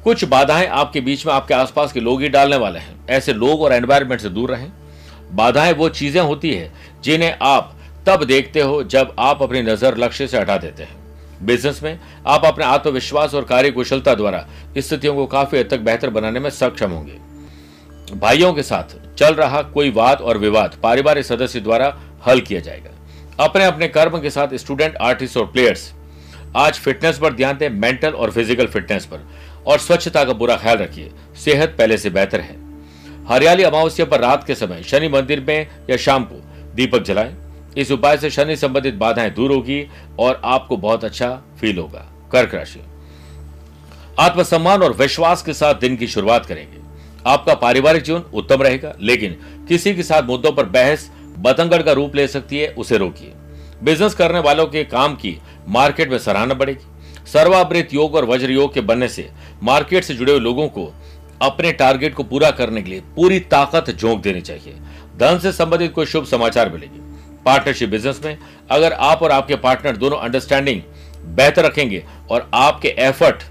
कुछ 0.05 0.25
बाधाएँ 0.25 0.67
आपके 0.67 1.01
बीच 1.01 1.27
में 1.27 1.33
आपके 1.35 1.55
आसपास 1.55 1.93
के 1.93 2.01
लोग 2.01 2.23
ही 2.23 2.29
डालने 2.29 2.57
वाले 2.57 2.79
हैं। 2.79 3.07
ऐसे 3.09 3.33
लोग 3.33 3.63
और 3.63 3.73
एनवायरमेंट 3.73 4.21
से 4.21 4.29
दूर 4.29 4.51
रहें। 4.51 4.71
बाधाएँ 5.33 5.73
वो 5.73 5.89
चीज़ें 5.89 6.21
होती 6.23 6.51
है 6.51 6.73
जिन्हें 7.05 7.37
आप 7.43 7.75
तब 8.07 8.25
देखते 8.25 8.61
हो 8.61 8.83
जब 8.83 9.15
आप 9.19 9.43
अपनी 9.43 9.63
नज़र 9.63 9.97
लक्ष्य 9.97 10.27
से 10.27 10.39
हटा 10.39 10.57
देते 10.57 10.83
हैं। 10.83 10.97
बिज़नेस 11.43 11.83
में 11.83 11.99
आप 12.27 12.45
अपने 12.45 12.65
आत्मविश्वास 12.65 13.35
और 13.35 13.45
कार्य 13.45 13.71
कुशलता 13.71 14.15
द्वारा 14.15 14.47
स्थितियों 14.79 15.15
को 15.15 15.27
काफ़ी 15.27 15.59
हद 15.59 15.69
तक 15.71 15.81
बेहतर 15.81 16.11
बनाने 16.11 16.41
में 16.41 16.51
सक्षम 16.51 16.91
होंगे। 16.91 17.19
भाइयों 18.13 18.53
के 18.53 18.63
साथ 18.63 18.97
चल 19.15 19.35
रहा 19.35 19.63
कोई 19.63 19.91
वाद 19.91 20.21
और 20.21 20.39
विवाद 20.39 20.77
पारिवारिक 20.83 21.25
सदस्य 21.25 21.61
द्वारा 21.61 21.97
हल 22.27 22.41
किया 22.41 22.61
जाएगा। 22.61 22.91
अपने 23.45 23.65
अपने 23.65 23.89
कर्म 23.89 24.21
के 24.21 24.31
साथ 24.31 24.55
स्टूडेंट 24.55 24.97
आर्टिस्ट 24.97 25.37
और 25.37 25.47
प्लेयर्स 25.47 25.93
आज 26.57 26.79
फिटनेस 26.79 27.19
पर 27.19 27.33
ध्यान 27.33 27.57
दें 27.59 27.69
मेंटल 27.71 28.11
और 28.11 28.31
फ़िज़िकल 28.31 28.67
फिटनेस 28.67 29.07
पर। 29.07 29.27
और 29.67 29.79
स्वच्छता 29.79 30.25
का 30.25 30.33
बुरा 30.33 30.57
ख्याल 30.57 30.77
रखिए, 30.79 31.11
सेहत 31.37 31.75
पहले 31.79 31.99
से 31.99 32.11
बेहतर 32.11 32.41
है। 32.41 32.57
हरियाली 33.29 33.63
अमावस्या 33.63 34.07
पर 34.07 34.21
रात 34.21 34.45
के 34.45 34.55
समय 34.55 34.83
शनि 34.83 35.09
मंदिर 35.09 35.41
में 35.41 35.67
या 35.91 35.97
शाम 35.97 36.25
को 36.25 36.41
दीपक 36.75 37.03
जलाएँ। 37.03 37.37
इस 37.77 37.91
उपाय 37.91 38.17
से 38.19 38.31
शनि 38.31 38.57
संबंधित 38.57 38.95
बाधाएँ 38.95 39.31
दूर 39.31 39.53
होगी 39.53 39.87
और 40.19 40.41
आपको 40.45 40.77
बहुत 40.77 41.05
अच्छा 41.05 41.31
फील 41.61 41.79
होगा। 41.79 42.07
कर्क 42.33 42.55
राशि। 42.55 42.81
आत्मसम्मान 44.21 44.83
और 44.83 44.93
विश्वास 44.93 45.43
के 45.43 45.53
साथ 45.53 45.75
दिन 45.75 45.97
की 45.97 46.07
शुरुआत 46.07 46.47
करेंगे। 46.47 46.78
आपका 47.29 47.55
पारिवारिक 47.57 48.03
जीवन 48.03 48.23
उत्तम 48.35 48.63
रहेगा, 48.63 48.93
लेकिन 49.01 49.37
किसी 49.69 49.95
के 49.95 50.03
साथ 50.03 50.23
मुद्दों 50.23 50.53
पर 50.53 50.65
बहस 50.67 51.11
बतंगड़ 51.39 51.83
का 51.83 51.93
रूप 51.93 52.15
ले 52.17 52.27
सकती 52.29 52.59
है, 52.59 52.69
उसे 52.69 52.99
रोकिए। 52.99 53.33
बिज़नेस 53.83 54.15
करने 54.15 54.39
वालों 54.41 54.67
के 54.67 54.85
काम 54.87 55.15
की 55.15 55.37
मार्केट 55.69 56.11
में 56.11 56.19
सराहना 56.19 56.55
बढ़ेगी। 56.55 57.27
सर्वावृत 57.27 57.89
योग 57.95 58.15
और 58.15 58.25
वज्र 58.25 58.51
योग 58.51 58.73
के 58.75 58.81
बनने 58.83 59.09
से 59.09 59.29
मार्केट 59.63 60.05
से 60.05 60.15
जुड़े 60.15 60.33
हुए 60.33 60.41
लोगों 60.41 60.69
को 60.69 60.93
अपने 61.43 61.73
टारगेट 61.73 62.15
को 62.15 62.23
पूरा 62.25 62.51
करने 62.51 62.83
के 62.83 62.91
लिए 62.91 63.01
पूरी 63.17 63.39
ताकत 63.51 63.91
झोंक 63.91 64.23
देनी 64.23 64.41
चाहिए। 64.41 64.75
धन 65.17 65.39
से 65.39 65.53
संबंधित 65.53 65.93
कोई 65.93 66.07
शुभ 66.07 66.25
समाचार 66.27 66.73
मिलेगी। 66.73 67.01
पार्टनरशिप 67.47 67.89
बिज़नेस 67.89 68.21
में 68.25 68.39
अगर 68.71 68.93
आप 68.93 69.23
और 69.23 69.31
आपके 69.31 69.57
पार्टनर 69.57 69.97
दोनों 69.97 70.19
अंडरस्टैंडिंग 70.19 70.81
बेहतर 71.37 71.65
रखेंगे 71.65 72.03
और 72.31 72.49
आपके 72.55 72.89
एफर्ट 73.01 73.43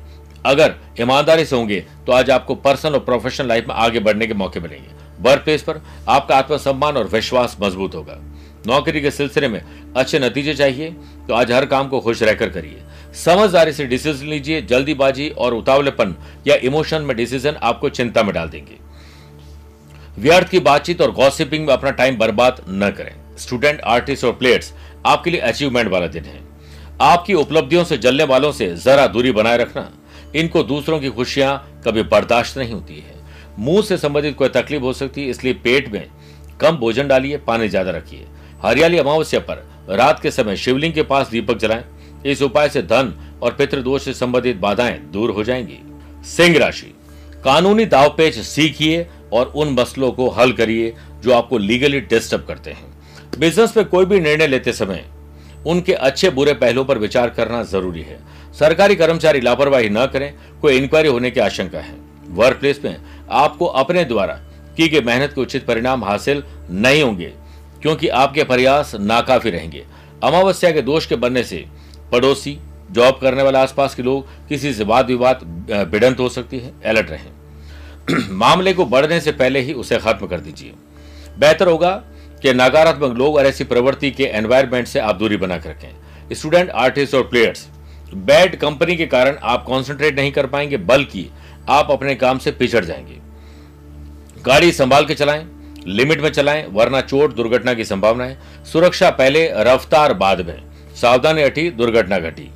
अगर 0.46 0.75
ईमानदारी 1.01 1.46
से 1.46 1.56
होंगे 1.56 1.79
तो 2.06 2.12
आज 2.12 2.29
आपको 2.29 2.56
पर्सनल 2.58 2.94
और 2.94 3.00
प्रोफेशनल 3.00 3.48
लाइफ 3.48 3.67
में 3.67 3.75
आगे 3.75 4.00
बढ़ने 4.00 4.27
के 4.27 4.34
मौके 4.34 4.60
मिलेंगे। 4.60 4.96
वर्क 5.20 5.44
प्लेस 5.44 5.62
पर 5.63 5.82
आपका 6.10 6.36
आत्मसम्मान 6.36 6.98
और 6.98 7.08
विश्वास 7.08 7.58
मज़बूत 7.62 7.96
होगा। 7.96 8.17
नौकरी 8.67 9.01
के 9.01 9.12
सिलसिले 9.12 9.48
में 9.48 9.62
अच्छे 9.98 10.20
नतीजे 10.20 10.53
चाहिए 10.53 10.96
तो 11.27 11.34
आज 11.34 11.51
हर 11.51 11.65
काम 11.65 11.88
को 11.89 12.00
खुश 12.00 12.24
रहकर 12.24 12.50
करिए। 12.50 12.82
समझदारी 13.15 13.72
से 13.72 13.86
डिसीज़न 13.86 14.27
लीजिए, 14.27 14.62
जल्दीबाजी 14.62 15.29
और 15.29 15.53
उतावलेपन 15.53 16.15
या 16.48 16.56
इमोशन 16.63 17.01
में 17.01 17.15
डिसीज़न 17.17 17.56
आपको 17.62 17.89
चिंता 17.89 18.24
में 18.24 18.34
डाल 18.34 18.50
देंगे। 18.50 18.77
व्यर्थ 20.20 20.50
की 20.50 20.60
बातचीत 20.62 21.01
और 21.01 21.12
गॉसिपिंग 21.12 21.65
में 21.67 21.74
अपना 21.74 21.91
टाइम 21.91 22.17
बर्बाद 22.17 22.62
न 22.70 22.89
करें। 22.89 23.15
स्टूडेंट, 23.38 23.82
आर्टिस्ट 23.82 24.25
और 24.25 24.32
प्लेयर्स 24.32 24.74
आपके 25.06 25.32
लिए 25.32 25.39
अचीवमेंट 25.41 25.89
वाला 25.89 26.08
दिन 26.08 26.24
है। 26.24 26.39
आपकी 27.01 27.34
उपलब्धियों 27.34 27.84
से 27.84 27.98
जलने 27.98 28.24
वालों 28.24 28.51
से 28.51 28.74
जरा 28.75 29.08
दूरी 29.08 29.32
बनाए 29.32 29.58
रखना 29.58 29.89
इनको 30.36 30.63
दूसरों 30.63 31.00
की 31.00 31.10
खुशियाँ 31.10 31.81
कभी 31.86 32.03
बर्दाश्त 32.05 32.57
नहीं 32.57 32.74
होती 32.74 32.96
है। 32.96 33.15
मुँह 33.60 33.81
से 33.81 33.98
संबंधित 33.98 34.36
कोई 34.38 34.50
तकलीफ़ 34.50 34.84
हो 34.84 34.93
सकती 34.93 35.24
है 35.24 35.29
इसलिए 35.29 35.53
पेट 35.55 35.91
में 35.93 36.07
कम 36.62 36.77
भोजन 36.77 37.07
डालिए, 37.07 37.38
पानी 37.38 37.67
ज़्यादा 37.69 37.91
रखिए। 37.91 38.25
हरियाली 38.62 38.98
अमावस्या 38.98 39.39
पर 39.41 39.65
रात 39.89 40.19
के 40.19 40.31
समय 40.31 40.55
शिवलिंग 40.55 40.93
के 40.93 41.03
पास 41.03 41.29
दीपक 41.29 41.57
जलाएँ। 41.57 41.84
इस 42.25 42.41
उपाय 42.41 42.69
से 42.69 42.81
धन 42.81 43.13
और 43.41 43.53
पितृदोष 43.53 44.03
से 44.03 44.13
संबंधित 44.13 44.57
बाधाएँ 44.57 45.00
दूर 45.13 45.31
हो 45.31 45.43
जाएँगी। 45.43 45.79
सिंह 46.27 46.57
राशि, 46.57 46.93
कानूनी 47.43 47.86
दावपेच 47.86 48.38
सीखिए 48.38 49.05
और 49.34 49.51
उन 49.55 49.75
मसलों 49.79 50.12
को 50.12 50.29
हल 50.29 50.51
करिए 50.51 50.93
जो 51.24 51.34
आपको 51.34 51.57
लीगली 51.57 52.00
डिस्टर्ब 52.01 52.46
करते 52.48 52.72
हैं। 52.72 53.39
बिज़नेस 53.39 53.77
में 53.77 53.86
कोई 53.86 54.05
भी 54.05 54.19
निर्णय 54.19 54.48
लेते 54.48 54.74
समय 54.74 55.05
उनके 55.67 55.93
अच्छे 55.93 56.29
बुरे 56.29 56.53
पहलुओं 56.53 56.86
पर 56.86 56.98
विचार 56.98 57.29
करना 57.29 57.62
ज़रूरी 57.65 58.01
है। 58.01 58.19
सरकारी 58.59 58.95
कर्मचारी 58.95 59.41
लापरवाही 59.41 59.89
न 59.89 60.05
करें, 60.05 60.33
कोई 60.61 60.77
इंक्वायरी 60.77 61.09
होने 61.09 61.31
की 61.31 61.39
आशंका 61.39 61.79
है। 61.79 61.95
वर्क 62.29 62.57
प्लेस 62.57 62.79
में 62.85 62.95
आपको 63.31 63.65
अपने 63.65 64.03
द्वारा 64.05 64.33
की 64.77 64.87
गई 64.89 65.01
मेहनत 65.01 65.33
के 65.33 65.41
उचित 65.41 65.65
परिणाम 65.65 66.03
हासिल 66.03 66.43
नहीं 66.71 67.03
होंगे, 67.03 67.33
क्योंकि 67.81 68.07
आपके 68.07 68.43
प्रयास 68.43 68.95
नाकाफी 68.95 69.49
रहेंगे। 69.49 69.83
अमावस्या 70.23 70.71
के 70.71 70.81
दोष 70.81 71.05
के 71.05 71.15
बनने 71.15 71.43
से 71.43 71.65
पड़ोसी 72.11 72.57
जॉब 72.91 73.19
करने 73.21 73.43
वाले 73.43 73.57
आसपास 73.57 73.95
के 73.95 74.03
लोग 74.03 74.27
किसी 74.49 74.73
से 74.73 74.83
वाद 74.83 75.07
विवाद 75.07 75.39
भिड़ंत 75.91 76.19
हो 76.19 76.29
सकती 76.29 76.59
है 76.59 76.71
अलर्ट 76.85 77.09
रहें। 77.09 77.31
मामले 78.37 78.73
को 78.73 78.85
बढ़ने 78.85 79.19
से 79.21 79.31
पहले 79.31 79.59
ही 79.59 79.73
उसे 79.73 79.97
खत्म 79.97 80.27
कर 80.27 80.39
दीजिए। 80.39 80.73
बेहतर 81.39 81.67
होगा 81.67 81.91
कि 82.43 82.53
नकारात्मक 82.53 83.17
लोग 83.17 83.35
और 83.35 83.45
ऐसी 83.45 83.63
प्रवृत्ति 83.63 84.11
के 84.11 84.23
एनवायरमेंट 84.23 84.87
से 84.87 84.99
आप 84.99 85.15
दूरी 85.15 85.37
बनाकर 85.37 85.69
रखें। 85.69 86.35
स्टूडेंट 86.35 86.69
आर्टिस्ट 86.69 87.15
और 87.15 87.23
प्लेयर्स 87.23 87.67
बैड 88.13 88.55
कंपनी 88.55 88.95
के 88.95 89.05
कारण 89.05 89.37
आप 89.43 89.63
कॉन्सेंट्रेट 89.63 90.15
नहीं 90.15 90.31
कर 90.31 90.47
पाएँगे, 90.47 90.77
बल्कि 90.77 91.29
आप 91.69 91.91
अपने 91.91 92.15
काम 92.15 92.37
से 92.37 92.51
पिछड़ 92.51 92.85
जाएँगे। 92.85 93.17
गाड़ी 94.43 94.71
संभाल 94.71 95.05
के 95.05 95.15
चलाएँ, 95.15 95.47
लिमिट 95.87 96.21
में 96.21 96.29
चलाएँ, 96.29 96.67
वरना 96.69 97.01
चोट 97.01 97.35
दुर्घटना 97.35 97.73
की 97.73 97.85
संभावना 97.85 98.23
है। 98.23 98.37
सुरक्षा 98.65 99.09
पहले, 99.09 99.51
रफ्तार 99.53 100.13
बाद 100.13 100.41
में। 100.41 100.63
सावधानी 100.95 101.43
हटी, 101.43 101.69
दुर्घटना 101.69 102.19
घटी। 102.19 102.49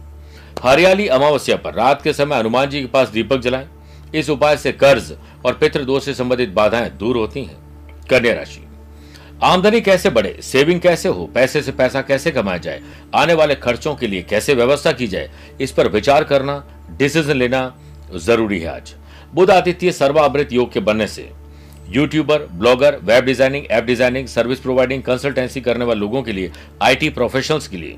हरियाली 0.63 1.07
अमावस्या 1.07 1.55
पर। 1.55 1.73
रात 1.73 2.01
के 2.01 2.13
समय 2.13 2.39
हनुमान 2.39 2.69
जी 2.69 2.79
के 2.79 2.87
पास 2.87 3.09
दीपक 3.09 3.37
जलाएँ। 3.37 3.67
इस 4.15 4.29
उपाय 4.29 4.57
से 4.57 4.71
कर्ज 4.71 5.17
और 5.45 5.53
पितृदोष 5.53 6.05
से 6.05 6.13
संबंधित 6.13 6.49
बाधाएँ 6.49 6.89
दूर 6.89 7.17
होती 7.17 7.43
हैं। 7.43 7.57
कन्या 8.09 8.33
राशि। 8.33 8.67
आमदनी 9.41 9.79
कैसे 9.81 10.09
बढ़े 10.09 10.35
सेविंग 10.41 10.79
कैसे 10.81 11.09
हो, 11.09 11.25
पैसे 11.35 11.61
से 11.61 11.71
पैसा 11.71 12.01
कैसे 12.01 12.31
कमाया 12.31 12.57
जाए, 12.57 12.81
आने 13.15 13.33
वाले 13.33 13.55
खर्चों 13.57 13.95
के 13.95 14.07
लिए 14.07 14.21
कैसे 14.23 14.53
व्यवस्था 14.55 14.91
की 14.91 15.07
जाए, 15.07 15.29
इस 15.61 15.71
पर 15.71 15.87
विचार 15.89 16.23
करना 16.23 16.63
डिसीज़न 16.91 17.33
लेना 17.33 17.73
ज़रूरी 18.15 18.59
है 18.59 18.67
आज। 18.69 18.93
बुध 19.33 19.51
आदित्य 19.51 19.91
सर्वामृत 19.91 20.53
योग 20.53 20.71
के 20.73 20.79
बनने 20.81 21.07
से 21.07 21.29
YouTuber 21.89 22.47
blogger 22.51 22.99
web 23.03 23.25
designing 23.25 23.65
app 23.67 23.83
designing 23.83 24.27
service 24.27 24.59
providing 24.59 25.03
consultancy 25.03 25.61
करने 25.61 25.85
वाले 25.85 25.99
लोगों 25.99 26.21
के 26.23 26.33
लिए 26.33 26.51
आईटी 26.83 27.09
प्रोफेशनल्स 27.11 27.67
के 27.67 27.77
लिए 27.77 27.97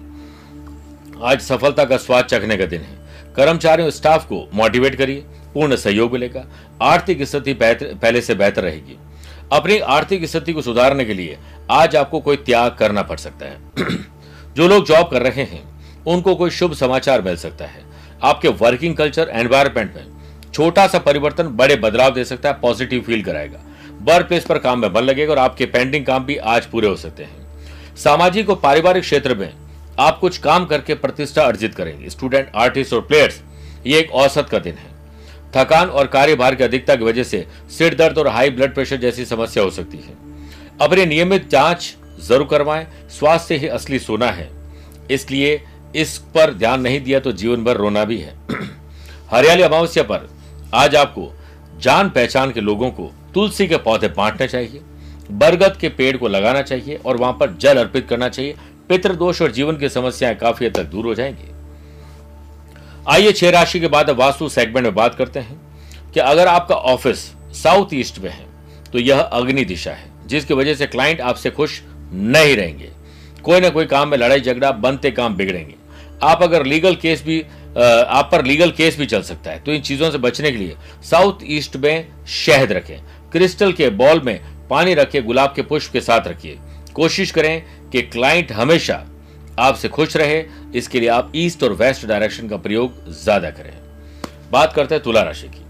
आज 1.23 1.41
सफलता 1.41 1.85
का 1.85 1.97
स्वाद 1.99 2.25
चखने 2.25 2.57
का 2.57 2.65
दिन 2.65 2.81
है। 2.81 2.97
कर्मचारियों 3.35 3.89
स्टाफ 3.91 4.25
को 4.25 4.47
मोटिवेट 4.53 4.95
करिए, 4.95 5.23
पूर्ण 5.53 5.75
सहयोग 5.77 6.13
मिलेगा, 6.13 6.45
आर्थिक 6.81 7.23
स्थिति 7.23 7.53
पहले 7.55 8.21
से 8.21 8.35
बेहतर 8.35 8.63
रहेगी। 8.63 8.97
अपनी 9.53 9.77
आर्थिक 9.77 10.25
स्थिति 10.25 10.53
को 10.53 10.61
सुधारने 10.61 11.05
के 11.05 11.13
लिए 11.13 11.37
आज 11.71 11.95
आपको 11.95 12.19
कोई 12.19 12.37
त्याग 12.37 12.75
करना 12.79 13.01
पड़ 13.01 13.17
सकता 13.17 13.45
है। 13.45 13.57
जो 14.55 14.67
लोग 14.67 14.85
जॉब 14.85 15.09
कर 15.11 15.21
रहे 15.21 15.43
हैं, 15.43 15.61
उनको 16.07 16.35
कोई 16.35 16.49
शुभ 16.49 16.73
समाचार 16.73 17.21
मिल 17.21 17.35
सकता 17.35 17.65
है। 17.65 17.83
आपके 18.23 18.47
वर्किंग 18.47 18.95
कल्चर 18.95 19.29
एनवायरमेंट 19.29 19.95
में 19.95 20.51
छोटा 20.53 20.87
सा 20.87 20.99
परिवर्तन 20.99 21.43
बड़े 21.43 21.75
बदलाव 21.75 22.13
दे 22.13 22.25
सकता 22.25 22.49
है 22.49 22.59
पॉजिटिव 22.59 23.01
फील 23.01 23.23
कराएगा। 23.23 23.59
वर्क 24.01 24.27
प्लेस 24.27 24.45
पर 24.45 24.57
काम 24.57 24.79
में 24.79 24.93
बल 24.93 25.03
लगेगा 25.03 25.31
और 25.31 25.39
आपके 25.39 25.65
पेंडिंग 25.65 26.05
काम 26.05 26.25
भी 26.25 26.37
आज 26.37 26.65
पूरे 26.65 26.87
हो 26.87 26.95
सकते 26.95 27.23
हैं। 27.23 27.95
सामाजिक 27.95 28.49
और 28.49 28.55
पारिवारिक 28.55 29.03
क्षेत्र 29.03 29.35
में 29.35 29.53
आप 29.99 30.19
कुछ 30.19 30.37
काम 30.37 30.65
करके 30.65 30.93
प्रतिष्ठा 30.95 31.43
अर्जित 31.43 31.75
करेंगे। 31.75 32.09
स्टूडेंट 32.09 32.51
आर्टिस्ट 32.55 32.93
और 32.93 33.01
प्लेयर्स 33.01 33.41
ये 33.87 33.99
एक 33.99 34.11
औसत 34.11 34.47
का 34.51 34.59
दिन 34.59 34.73
है। 34.73 34.92
थकान 35.55 35.89
और 35.89 36.07
कार्यभार 36.07 36.55
की 36.55 36.63
अधिकता 36.63 36.95
की 36.95 37.03
वजह 37.03 37.23
से 37.23 37.45
सिर 37.77 37.95
दर्द 37.95 38.17
और 38.17 38.27
हाई 38.27 38.49
ब्लड 38.49 38.73
प्रेशर 38.73 38.97
जैसी 38.97 39.25
समस्या 39.25 39.63
हो 39.63 39.69
सकती 39.69 39.97
है। 39.97 40.13
अपने 40.81 41.05
नियमित 41.05 41.49
जाँच 41.49 41.95
ज़रूर 42.21 42.47
करवाएँ। 42.47 42.87
स्वास्थ्य 43.09 43.55
ही 43.55 43.67
असली 43.67 43.99
सोना 43.99 44.31
है। 44.31 44.49
इसलिए 45.11 45.61
इस 45.95 46.17
पर 46.35 46.53
ध्यान 46.53 46.81
नहीं 46.81 47.01
दिया 47.03 47.19
तो 47.19 47.31
जीवन 47.31 47.63
भर 47.63 47.77
रोना 47.77 48.03
भी 48.05 48.17
है। 48.17 48.33
हरियाली 49.31 49.61
अमावस्या 49.61 50.03
पर 50.03 50.29
आज 50.73 50.95
आपको 50.95 51.31
जान 51.79 52.09
पहचान 52.09 52.51
के 52.51 52.61
लोगों 52.61 52.89
को 52.91 53.11
तुलसी 53.33 53.67
के 53.67 53.77
पौधे 53.77 54.07
बांटने 54.07 54.47
चाहिए, 54.47 54.81
बरगद 55.31 55.77
के 55.77 55.89
पेड़ 55.89 56.15
को 56.17 56.27
लगाना 56.27 56.61
चाहिए 56.61 56.95
और 56.95 57.17
वहाँ 57.17 57.33
पर 57.33 57.55
जल 57.61 57.77
अर्पित 57.77 58.07
करना 58.07 58.29
चाहिए। 58.29 58.55
पितृदोष 58.89 59.41
और 59.41 59.51
जीवन 59.51 59.77
की 59.77 59.89
समस्याएँ 59.89 60.35
काफ़ी 60.35 60.65
हद 60.65 60.75
तक 60.75 60.83
दूर 60.83 61.05
हो 61.05 61.15
जाएँगी। 61.15 61.51
आइए 63.09 63.31
छह 63.31 63.49
राशि 63.49 63.79
के 63.79 63.87
बाद 63.87 64.09
वास्तु 64.09 64.47
सेगमेंट 64.49 64.85
में 64.85 64.95
बात 64.95 65.15
करते 65.15 65.39
हैं 65.39 66.11
कि 66.13 66.19
अगर 66.19 66.47
आपका 66.47 66.75
ऑफ़िस 66.75 67.19
साउथ 67.53 67.93
ईस्ट 67.93 68.19
में 68.19 68.29
है 68.29 68.45
तो 68.91 68.99
यह 68.99 69.19
अग्नि 69.19 69.65
दिशा 69.65 69.91
है, 69.91 70.11
जिसकी 70.27 70.53
वजह 70.53 70.75
से 70.75 70.85
क्लाइंट 70.87 71.21
आपसे 71.21 71.49
खुश 71.49 71.81
नहीं 72.13 72.55
रहेंगे। 72.55 72.89
कोई 73.43 73.59
ना 73.59 73.69
कोई 73.69 73.85
काम 73.85 74.09
में 74.09 74.17
लड़ाई 74.17 74.39
झगड़ा, 74.39 74.71
बनते 74.71 75.11
काम 75.11 75.35
बिगड़ेंगे। 75.35 75.75
आप 76.23 76.43
अगर 76.43 76.65
लीगल 76.65 76.95
केस 76.95 77.23
भी 77.23 77.41
आप 77.41 78.29
पर 78.31 78.45
लीगल 78.45 78.71
केस 78.71 78.97
भी 78.97 79.05
चल 79.05 79.21
सकता 79.23 79.51
है 79.51 79.59
तो 79.59 79.71
इन 79.71 79.81
चीज़ों 79.81 80.11
से 80.11 80.17
बचने 80.19 80.51
के 80.51 80.57
लिए 80.57 80.75
साउथ 81.03 81.39
ईस्ट 81.49 81.77
में 81.77 82.07
शहद 82.27 82.71
रखें। 82.71 82.97
क्रिस्टल 83.31 83.73
के 83.73 83.89
बॉल 83.91 84.21
में 84.21 84.39
पानी 84.69 84.93
रखिए 84.93 85.21
गुलाब 85.21 85.53
के 85.55 85.61
पुष्प 85.63 85.93
के 85.93 86.01
साथ 86.01 86.27
रखिए। 86.27 86.57
कोशिश 86.93 87.31
करें 87.31 87.63
कि 87.91 88.01
क्लाइंट 88.03 88.51
हमेशा 88.51 89.03
आपसे 89.59 89.89
खुश 89.89 90.15
रहे, 90.17 90.43
इसके 90.75 90.99
लिए 90.99 91.09
आप 91.09 91.31
ईस्ट 91.35 91.63
और 91.63 91.73
वेस्ट 91.73 92.05
डायरेक्शन 92.05 92.47
का 92.49 92.57
प्रयोग 92.57 93.09
ज़्यादा 93.13 93.49
करें। 93.51 93.73
बात 94.51 94.73
करते 94.73 94.95
हैं 94.95 95.03
तुला 95.03 95.21
राशि 95.23 95.47
की। 95.47 95.61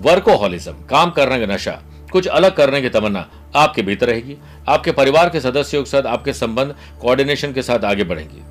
वर्कोहॉलिज्म, 0.00 0.72
काम 0.86 1.10
करने 1.10 1.38
का 1.40 1.52
नशा, 1.52 1.80
कुछ 2.12 2.26
अलग 2.28 2.54
करने 2.56 2.80
की 2.82 2.88
तमन्ना 2.90 3.28
आपके 3.56 3.82
भीतर 3.82 4.06
रहेगी। 4.06 4.36
आपके 4.68 4.92
परिवार 4.92 5.30
के 5.30 5.40
सदस्यों 5.40 5.82
के 5.82 5.90
साथ 5.90 6.06
आपके 6.06 6.32
संबंध 6.34 6.74
कोऑर्डिनेशन 7.00 7.52
के 7.52 7.62
साथ 7.62 7.84
आगे 7.84 8.04
बढ़ेंगे। 8.04 8.42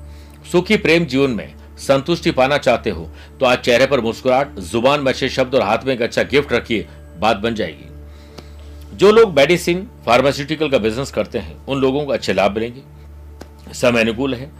सुखी 0.50 0.76
प्रेम 0.76 1.04
जीवन 1.06 1.30
में 1.30 1.54
संतुष्टि 1.78 2.30
पाना 2.32 2.58
चाहते 2.58 2.90
हो 2.90 3.08
तो 3.40 3.46
आज 3.46 3.58
चेहरे 3.58 3.86
पर 3.86 4.00
मुस्कुराहट, 4.00 4.58
ज़ुबान 4.60 5.00
में 5.00 5.12
अच्छे 5.12 5.28
शब्द 5.28 5.54
और 5.54 5.62
हाथ 5.62 5.84
में 5.86 5.92
एक 5.94 6.02
अच्छा 6.02 6.22
गिफ्ट 6.24 6.52
रखिए, 6.52 6.86
बात 7.18 7.36
बन 7.36 7.54
जाएगी। 7.54 8.96
जो 8.96 9.10
लोग 9.12 9.36
मेडिसिन 9.36 9.86
फार्मास्यूटिकल 10.06 10.68
का 10.70 10.78
बिज़नेस 10.78 11.10
करते 11.10 11.38
हैं, 11.38 11.56
उन 11.66 11.80
लोगों 11.80 12.04
को 12.06 12.12
अच्छे 12.12 12.32
लाभ 12.32 12.54
मिलेंगे। 12.54 13.74
समय 13.74 14.00
अनुकूल 14.00 14.34
है 14.34 14.50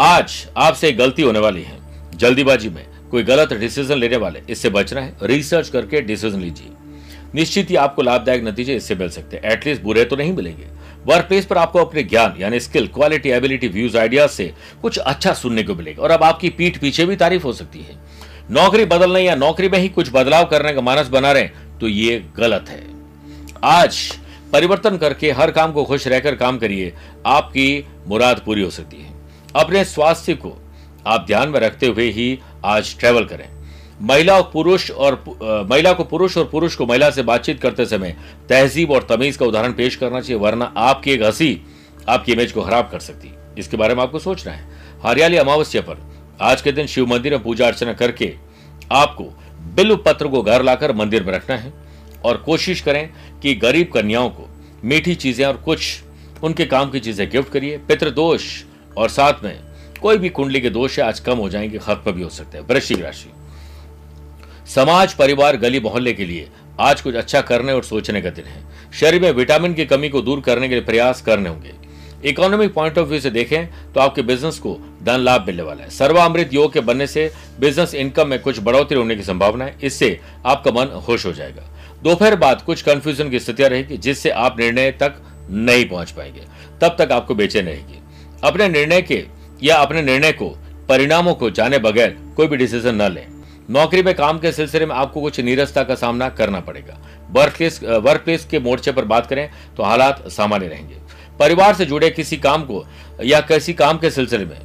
आज 0.00 0.46
आपसे 0.56 0.90
गलती 0.92 1.22
होने 1.22 1.38
वाली 1.38 1.62
है। 1.62 1.78
जल्दीबाजी 2.14 2.68
में 2.68 2.84
कोई 3.10 3.22
गलत 3.22 3.52
डिसीज़न 3.52 3.96
लेने 3.96 4.16
वाले 4.16 4.40
इससे 4.50 4.70
बचना 4.70 5.00
है। 5.00 5.16
रिसर्च 5.22 5.68
करके 5.68 6.00
डिसीज़न 6.00 6.40
लीजिए। 6.40 6.70
निश्चित 7.34 7.70
ही 7.70 7.76
आपको 7.76 8.02
लाभदायक 8.02 8.44
नतीजे 8.44 8.76
इससे 8.76 8.94
मिल 8.94 9.08
सकते 9.08 9.36
हैं। 9.36 9.52
एटलीस्ट 9.52 9.82
बुरे 9.82 10.04
तो 10.04 10.16
नहीं 10.16 10.32
मिलेंगे। 10.32 10.66
वर्क 11.06 11.26
प्लेस 11.26 11.46
पर 11.46 11.58
आपको 11.58 11.78
अपने 11.78 12.02
ज्ञान, 12.02 12.34
यानी 12.38 12.60
skill 12.60 12.88
quality 12.88 13.30
ability 13.30 13.68
views 13.68 13.98
ideas 13.98 14.30
से 14.30 14.52
कुछ 14.82 14.98
अच्छा 14.98 15.32
सुनने 15.32 15.62
को 15.62 15.74
मिलेगा। 15.74 16.02
और 16.02 16.10
अब 16.10 16.22
आपकी 16.22 16.50
पीठ 16.50 16.78
पीछे 16.78 17.06
भी 17.06 17.16
तारीफ़ 17.16 17.42
हो 17.42 17.52
सकती 17.52 17.78
है। 17.78 17.98
नौकरी 18.50 18.84
बदलने 18.84 19.20
या 19.20 19.34
नौकरी 19.34 19.68
में 19.68 19.78
ही 19.78 19.88
कुछ 19.88 20.10
बदलाव 20.12 20.44
करने 20.44 20.72
का 20.72 20.80
मानस 20.80 21.08
बना 21.08 21.32
रहे 21.32 21.48
तो 21.80 21.88
ये 21.88 22.22
गलत 22.36 22.68
है। 22.68 22.82
आज 23.64 24.04
परिवर्तन 24.52 24.96
करके 24.96 25.30
हर 25.30 25.50
काम 25.50 25.72
को 25.72 25.84
खुश 25.84 26.08
रहकर 26.08 26.34
काम 26.34 26.58
करिए। 26.58 26.92
आपकी 27.26 27.84
मुराद 28.06 28.42
पूरी 28.46 28.62
हो 28.62 28.70
सकती 28.70 28.96
है। 28.96 29.13
अपने 29.56 29.84
स्वास्थ्य 29.84 30.34
को 30.34 30.56
आप 31.06 31.24
ध्यान 31.26 31.48
में 31.48 31.58
रखते 31.60 31.86
हुए 31.86 32.10
ही 32.10 32.38
आज 32.64 32.96
ट्रेवल 32.98 33.24
करें। 33.24 33.48
महिला 34.02 34.36
और 34.36 34.50
पुरुष 34.52 34.90
और 34.90 35.22
महिला 35.70 35.92
को 35.92 36.04
पुरुष 36.04 36.36
और 36.38 36.44
पुरुष 36.44 36.76
को 36.76 36.86
महिला 36.86 37.10
से 37.10 37.22
बातचीत 37.22 37.60
करते 37.60 37.86
समय 37.86 38.16
तहजीब 38.48 38.90
और 38.90 39.06
तमीज 39.10 39.36
का 39.36 39.46
उदाहरण 39.46 39.72
पेश 39.72 39.96
करना 39.96 40.20
चाहिए, 40.20 40.40
वरना 40.40 40.72
आपकी 40.76 41.12
एक 41.12 41.22
हँसी 41.22 41.60
आपकी 42.08 42.32
इमेज 42.32 42.52
को 42.52 42.62
खराब 42.62 42.88
कर 42.90 42.98
सकती 43.00 43.28
है। 43.28 43.54
इसके 43.58 43.76
बारे 43.76 43.94
में 43.94 44.02
आपको 44.02 44.18
सोचना 44.18 44.52
है। 44.52 44.66
हरियाली 45.04 45.36
अमावस्या 45.36 45.82
पर 45.82 46.02
आज 46.42 46.62
के 46.62 46.72
दिन 46.72 46.86
शिव 46.86 47.06
मंदिर 47.06 47.32
में 47.32 47.42
पूजा 47.42 47.66
अर्चना 47.66 47.92
करके 47.92 48.32
आपको 48.92 49.24
बिल्व 49.74 49.96
पत्र 49.96 50.28
को 50.28 50.42
घर 50.42 50.62
लाकर 50.62 50.94
मंदिर 50.94 51.24
में 51.24 51.32
रखना 51.32 51.56
है 51.56 51.72
और 52.24 52.36
कोशिश 52.36 52.80
करें 52.80 53.08
कि 53.42 53.54
गरीब 53.54 53.90
कन्याओं 53.94 54.28
को 54.30 54.48
मीठी 54.84 55.14
चीज़ें 55.14 55.44
और 55.46 55.56
कुछ 55.56 56.02
उनके 56.42 56.64
काम 56.66 56.90
की 56.90 57.00
चीज़ें 57.00 57.28
गिफ्ट 57.30 57.52
करिए। 57.52 57.78
पितृदोष 57.78 58.42
और 58.96 59.08
साथ 59.08 59.44
में 59.44 59.58
कोई 60.02 60.18
भी 60.18 60.28
कुंडली 60.28 60.60
के 60.60 60.70
दोष 60.70 60.98
आज 61.00 61.20
कम 61.20 61.38
हो 61.38 61.48
जाएँगे 61.48 61.78
खत्म 61.78 62.12
भी 62.12 62.22
हो 62.22 62.28
सकते 62.28 62.58
हैं। 62.58 62.66
वृश्चिक 62.66 63.02
राशि। 63.02 63.30
समाज, 64.66 65.14
परिवार, 65.14 65.56
गली, 65.56 65.80
मोहल्ले 65.80 66.12
के 66.12 66.24
लिए 66.24 66.48
आज 66.80 67.00
कुछ 67.00 67.14
अच्छा 67.14 67.40
करने 67.40 67.72
और 67.72 67.84
सोचने 67.84 68.22
का 68.22 68.30
दिन 68.30 68.44
है। 68.44 68.62
शरीर 68.92 69.22
में 69.22 69.30
विटामिन 69.32 69.74
की 69.74 69.84
कमी 69.86 70.08
को 70.08 70.20
दूर 70.20 70.40
करने 70.40 70.68
के 70.68 70.74
लिए 70.74 70.84
प्रयास 70.84 71.22
करने 71.22 71.48
होंगे। 71.48 71.72
इकोनॉमिक 72.24 72.72
पॉइंट 72.74 72.98
ऑफ़ 72.98 73.08
व्यू 73.08 73.20
से 73.20 73.30
देखें 73.30 73.92
तो 73.92 74.00
आपके 74.00 74.22
बिज़नेस 74.22 74.58
को 74.58 74.78
धन 75.02 75.18
लाभ 75.18 75.46
मिलने 75.46 75.62
वाला 75.62 75.82
है। 75.82 75.90
सर्वामृत 75.90 76.54
योग 76.54 76.72
के 76.72 76.80
बनने 76.80 77.06
से 77.06 77.30
बिज़नेस 77.60 77.94
इनकम 77.94 78.28
में 78.28 78.38
कुछ 78.38 78.60
बढ़ोतरी 78.60 78.98
होने 78.98 79.16
की 79.16 79.22
संभावना 79.22 79.64
है। 79.64 79.76
इससे 79.82 80.20
आपका 80.46 80.70
मन 80.70 81.00
खुश 81.00 81.26
हो 81.26 81.32
जाएगा। 81.32 81.62
दोपहर 82.02 82.36
बाद 82.36 82.62
कुछ 82.62 82.82
कंफ्यूजन 82.82 83.30
की 83.30 83.40
स्थितियाँ 83.40 83.70
रहेगी, 83.70 83.96
जिससे 83.96 84.30
आप 84.30 84.60
निर्णय 84.60 84.90
तक 84.90 85.14
नहीं 85.50 85.88
पहुँच 85.88 86.10
पाएँगे। 86.10 86.40
तब 86.80 86.96
तक 86.98 87.12
आपको 87.12 87.34
बेचैन 87.34 87.66
रहेगी। 87.66 88.00
अपने 88.44 88.68
निर्णय 88.68 89.02
के 89.02 89.24
या 89.62 89.76
अपने 89.76 90.02
निर्णय 90.02 90.32
को, 90.32 90.48
परिणामों 90.88 91.34
को 91.34 91.50
जाने 91.50 91.78
बगैर 91.78 92.16
कोई 92.36 92.46
भी 92.46 92.56
डिसीज़न 92.56 92.94
न 92.94 93.10
लें। 93.12 93.26
नौकरी 93.70 94.02
में 94.02 94.14
काम 94.14 94.38
के 94.38 94.52
सिलसिले 94.52 94.86
में 94.86 94.94
आपको 94.94 95.20
कुछ 95.20 95.40
नीरसता 95.40 95.82
का 95.84 95.94
सामना 95.94 96.28
करना 96.30 96.60
पड़ेगा। 96.60 96.98
वर्क 97.30 97.56
प्लेस 97.56 97.80
वर्क 97.82 98.20
प्लेस 98.20 98.44
के 98.44 98.58
मोर्चे 98.58 98.92
पर 98.92 99.04
बात 99.04 99.26
करें 99.26 99.48
तो 99.76 99.82
हालात 99.82 100.22
सामान्य 100.28 100.66
रहेंगे। 100.66 100.96
परिवार 101.40 101.74
से 101.74 101.86
जुड़े 101.86 102.10
किसी 102.10 102.36
काम 102.38 102.64
को 102.64 102.84
या 103.24 103.40
किसी 103.42 103.72
काम 103.74 103.98
के 103.98 104.10
सिलसिले 104.10 104.44
में 104.44 104.60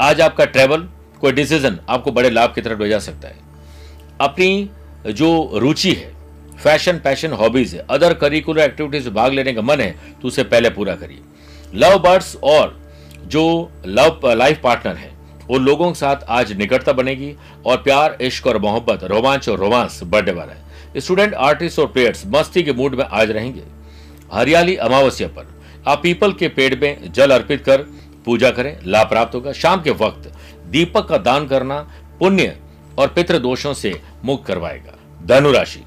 आज 0.00 0.20
आपका 0.20 0.44
ट्रेवल 0.46 0.88
कोई 1.20 1.32
डिसीज़न 1.32 1.78
आपको 1.88 2.12
बड़े 2.12 2.30
लाभ 2.30 2.54
की 2.54 2.60
तरफ़ 2.60 2.82
ले 2.82 2.88
जा 2.88 2.98
सकता 3.00 3.28
है। 3.28 3.36
अपनी 4.20 4.70
जो 5.12 5.50
रुचि 5.54 5.92
है 5.92 6.12
फ़ैशन 6.56 6.98
पैशन 6.98 7.32
हॉबीज 7.32 7.74
है 7.74 7.86
अदर 7.90 8.14
करिकुलर 8.14 8.62
एक्टिविटीज़ 8.62 9.04
में 9.04 9.14
भाग 9.14 9.32
लेने 9.32 9.52
का 9.52 9.62
मन 9.62 9.80
है 9.80 9.94
तो 10.22 10.28
उसे 10.28 10.42
पहले 10.44 10.70
पूरा 10.70 10.94
करिए। 10.94 11.20
लव 11.74 11.98
बर्ड्स 12.00 12.36
और 12.36 12.76
जो 13.26 13.70
लव 13.86 14.20
लाइफ 14.26 14.60
पार्टनर 14.62 14.96
है 14.96 15.16
उन 15.50 15.64
लोगों 15.64 15.88
के 15.88 15.98
साथ 15.98 16.24
आज 16.28 16.52
निकटता 16.52 16.92
बनेगी 16.92 17.34
और 17.66 17.76
प्यार, 17.76 18.16
इश्क 18.20 18.46
और 18.46 18.58
मोहब्बत, 18.58 19.04
रोमांच 19.04 19.48
और 19.48 19.58
रोमांस 19.58 20.00
बढ़ने 20.04 20.32
वाला 20.32 20.52
है। 20.52 21.00
स्टूडेंट 21.00 21.34
आर्टिस्ट 21.34 21.78
और 21.78 21.86
प्लेयर्स 21.86 22.22
मस्ती 22.26 22.62
के 22.62 22.72
मूड 22.72 22.94
में 22.94 23.04
आज 23.04 23.30
रहेंगे। 23.30 23.62
हरियाली 24.32 24.76
अमावस्या 24.76 25.28
पर, 25.28 25.46
आप 25.86 26.00
पीपल 26.02 26.32
के 26.32 26.48
पेड़ 26.48 26.74
में 26.80 27.12
जल 27.12 27.30
अर्पित 27.30 27.64
कर 27.64 27.82
पूजा 28.24 28.50
करें 28.50 28.76
लाभ 28.86 29.08
प्राप्त 29.08 29.34
होगा। 29.34 29.52
शाम 29.52 29.82
के 29.82 29.90
वक्त 29.90 30.32
दीपक 30.66 31.08
का 31.08 31.18
दान 31.18 31.46
करना 31.46 31.80
पुण्य 32.18 32.56
और 32.98 33.08
पितृ 33.08 33.38
दोषों 33.38 33.74
से 33.74 34.00
मुक्त 34.24 34.46
करवाएगा। 34.46 34.98
धनुराशि 35.26 35.80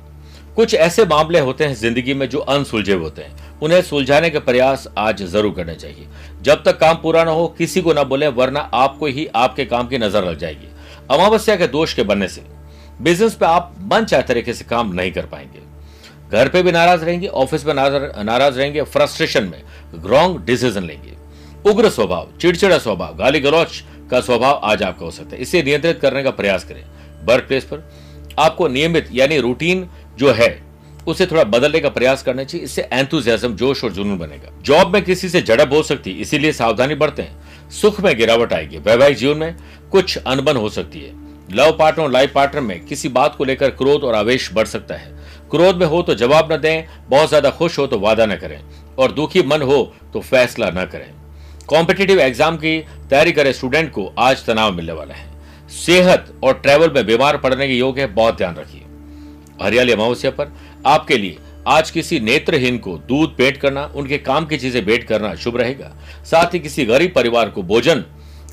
कुछ 0.56 0.74
ऐसे 0.76 1.06
मामले 1.06 1.40
होते 1.40 1.66
हैं 1.66 1.74
ज़िंदगी 1.76 2.14
में 2.14 2.28
जो 2.30 2.40
अनसुलझे 2.40 2.94
होते 2.94 3.22
हैं। 3.22 3.60
उन्हें 3.60 3.82
सुलझाने 3.82 4.30
के 4.30 4.40
प्रयास 4.40 4.88
आज 4.98 5.24
ज़रूर 5.24 5.54
करने 5.56 5.76
चाहिए। 5.76 6.08
जब 6.42 6.64
तक 6.64 6.80
काम 6.80 6.96
पूरा 6.96 7.24
ना 7.24 7.32
हो, 7.32 7.48
किसी 7.48 7.82
को 7.82 7.94
ना 7.94 8.04
बोले, 8.04 8.28
वरना 8.30 8.60
आपको 8.60 9.06
ही 9.08 9.28
आपके 9.36 9.66
काम 9.66 9.88
की 9.88 9.98
नज़र 9.98 10.26
लग 10.26 10.38
जाएगी। 10.38 10.68
अमावस्या 11.12 11.56
के 11.56 11.68
दोष 11.68 11.94
के 11.94 12.04
बनने 12.04 12.28
से 12.28 12.42
बिज़नेस 13.02 13.34
पे 13.34 13.46
आप 13.46 13.74
मन 13.84 14.06
चाहे 14.06 14.24
तरीके 14.24 14.54
से 14.54 14.66
काम 14.66 14.94
नहीं 14.94 15.12
कर 15.12 15.26
पाएँगे। 15.26 15.60
घर 16.32 16.50
पे 16.50 16.62
भी 16.64 16.72
नाराज़ 16.72 17.04
रहेंगे, 17.06 17.28
ऑफ़िस 17.28 17.66
में 17.66 17.74
नाराज़ 17.74 18.58
रहेंगे, 18.58 18.82
फ्रस्ट्रेशन 18.84 19.44
में 19.44 19.62
रॉन्ग 20.04 20.40
डिसीज़न 20.46 20.84
लेंगे। 20.84 21.14
उग्र 21.66 21.90
स्वभाव, 21.90 22.28
चिड़चिड़ा 22.42 22.78
स्वभाव 22.78 23.16
गाली 23.16 23.40
गलौच 23.40 23.84
का 24.12 24.20
स्वभाव 24.22 24.60
आज 24.64 24.84
आपका 24.84 25.06
हो 25.06 25.12
सकता 25.12 25.36
है। 25.36 25.42
इसे 25.42 25.64
नियंत्रित 25.64 26.00
करने 26.00 26.24
का 26.24 26.32
प्रयास 26.32 26.64
करें। 26.64 26.84
वर्क 27.24 27.44
प्लेस 27.44 27.64
पर 27.64 27.90
आपको 28.40 28.68
नियमित 28.68 29.10
यानी 29.12 29.38
रूटीन 29.40 29.88
जो 30.20 30.32
है, 30.32 30.62
उसे 31.08 31.26
थोड़ा 31.26 31.44
बदलने 31.46 31.80
का 31.80 31.90
प्रयास 31.90 32.24
करना 32.24 32.44
चाहिए। 32.44 32.66
इससे 32.66 32.82
एंथुजियाज्म 32.84 33.56
जोश 33.56 33.84
और 33.84 33.92
जुनून 33.92 34.18
बनेगा। 34.18 34.52
जॉब 34.64 34.94
में 34.94 35.02
किसी 35.04 35.30
से 35.30 35.42
झड़प 35.42 35.74
हो 35.74 35.82
सकती 35.84 36.12
है 36.12 36.22
इसीलिए 36.22 36.52
सावधानी 36.54 36.96
बरतें। 36.96 37.26
सुख 37.72 38.00
में 38.02 38.16
गिरावट 38.18 38.54
आएगी। 38.54 38.78
वैवाहिक 38.80 39.18
जीवन 39.18 39.38
में 39.38 39.56
कुछ 39.92 40.18
अनबन 40.18 40.58
हो 40.58 40.70
सकती 40.70 41.00
है। 41.00 41.20
लव 41.52 41.72
पार्टनर 41.78 42.04
और 42.04 42.12
लाइफ 42.12 42.34
पार्टनर 42.34 42.62
में 42.62 42.86
किसी 42.86 43.10
बात 43.10 43.36
को 43.36 43.44
लेकर 43.44 43.70
क्रोध 43.72 44.04
और 44.04 44.16
आवेश 44.16 44.50
बढ़ 44.54 44.68
सकता 44.68 44.96
है। 44.96 45.10
क्रोध 45.52 45.78
में 45.78 45.86
हो 45.88 46.02
तो 46.02 46.16
जवाब 46.16 46.52
न 46.54 46.58
दें, 46.58 46.86
बहुत 47.10 47.30
ज़्यादा 47.30 47.50
खुश 47.50 47.78
हो 47.80 47.88
तो 47.88 48.00
वादा 48.00 48.26
न 48.26 48.36
करें। 48.36 48.60
और 49.00 49.12
दुखी 49.12 49.44
मन 49.44 49.62
हो 49.62 49.84
तो 50.14 50.20
फैसला 50.22 50.70
न 50.72 50.86
करें। 50.86 51.10
कॉम्पिटेटिव 51.68 52.20
एग्ज़ाम 52.20 52.58
की 52.58 52.80
तैयारी 53.10 53.32
करे। 53.32 53.54
स्टूडेंट 53.54 53.92
को 53.92 54.06
आज 54.20 54.46
तनाव 54.46 54.72
मिलने 54.74 54.94
वाला 54.94 55.14
है। 55.14 55.30
सेहत 55.78 56.34
और 56.44 56.54
ट्रैवल 56.54 56.92
में 56.92 57.06
बीमार 57.06 57.38
पड़ने 57.38 57.68
के 57.68 57.74
योग 57.74 58.00
है 58.00 58.08
बहुत 58.14 58.38
ध्यान 58.38 58.56
रखिए। 58.56 58.86
हरियाली 59.62 59.92
अमावस्या 59.92 60.32
पर 60.32 60.54
आपके 60.86 61.18
लिए 61.18 61.38
आज 61.68 61.92
किसी 61.92 62.20
नेत्रहीन 62.20 62.78
को 62.78 62.98
दूध 62.98 63.36
भेंट 63.38 63.58
करना, 63.58 63.86
उनके 63.96 64.18
काम 64.18 64.46
की 64.46 64.58
चीज़ें 64.58 64.86
भेंट 64.86 65.04
करना 65.04 65.36
शुभ 65.36 65.58
रहेगा। 65.58 65.92
साथ 66.26 66.54
ही 66.54 66.60
किसी 66.60 66.86
गरीब 66.86 67.14
परिवार 67.16 67.50
को 67.50 67.64
भोजन 67.64 68.04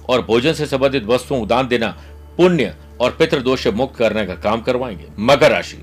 और 0.08 0.22
भोजन 0.22 0.52
से 0.52 0.66
संबंधित 0.66 1.04
वस्तुओं 1.04 1.46
दान 1.48 1.68
देना 1.68 1.88
पुण्य 2.36 2.74
और 3.00 3.10
पितृ 3.10 3.40
दोष 3.40 3.62
से 3.62 3.70
मुक्त 3.70 3.96
करने 3.96 4.26
का 4.26 4.34
काम 4.34 4.60
करवाएँगे। 4.60 5.06
मकर 5.18 5.50
राशि। 5.50 5.78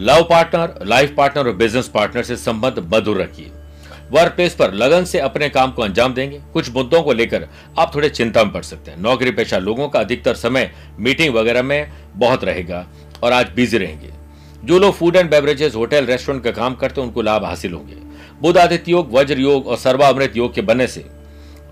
लव 0.00 0.22
पार्टनर, 0.22 0.86
लाइफ 0.86 1.14
पार्टनर 1.16 1.46
और 1.46 1.56
बिज़नेस 1.56 1.88
पार्टनर 1.88 2.22
से 2.22 2.36
संबंध 2.36 2.90
मधुर 2.94 3.16
रखिए। 3.16 3.50
वर्क 4.10 4.32
प्लेस 4.32 4.54
पर 4.54 4.72
लगन 4.72 5.04
से 5.04 5.18
अपने 5.18 5.48
काम 5.48 5.72
को 5.72 5.82
अंजाम 5.82 6.14
देंगे। 6.14 6.40
कुछ 6.52 6.70
मुद्दों 6.70 7.02
को 7.02 7.12
लेकर 7.12 7.48
आप 7.78 7.94
थोड़े 7.94 8.08
चिंता 8.08 8.44
में 8.44 8.52
पड़ 8.52 8.62
सकते 8.62 8.90
हैं। 8.90 8.98
नौकरी 9.02 9.30
पेशा 9.30 9.58
लोगों 9.58 9.88
का 9.88 10.00
अधिकतर 10.00 10.34
समय 10.34 10.70
मीटिंग 11.00 11.34
वगैरह 11.34 11.62
में 11.62 11.92
बहुत 12.16 12.44
रहेगा 12.44 12.86
और 13.22 13.32
आज 13.32 13.46
बिज़ी 13.56 13.78
रहेंगे। 13.78 14.15
जो 14.66 14.78
लोग 14.78 14.94
food 14.94 15.16
and 15.16 15.30
beverages 15.30 15.74
hotel 15.74 16.06
restaurant 16.06 16.42
का 16.44 16.50
काम 16.50 16.74
करते 16.74 17.00
हैं, 17.00 17.08
उनको 17.08 17.22
लाभ 17.22 17.44
हासिल 17.44 17.72
होंगे। 17.72 17.94
बुध 18.42 18.58
आदित्य 18.58 18.92
योग, 18.92 19.12
वज्र 19.12 19.38
योग 19.38 19.66
और 19.66 19.76
सर्वामृत 19.76 20.36
योग 20.36 20.54
के 20.54 20.62
बनने 20.62 20.86
से 20.86 21.04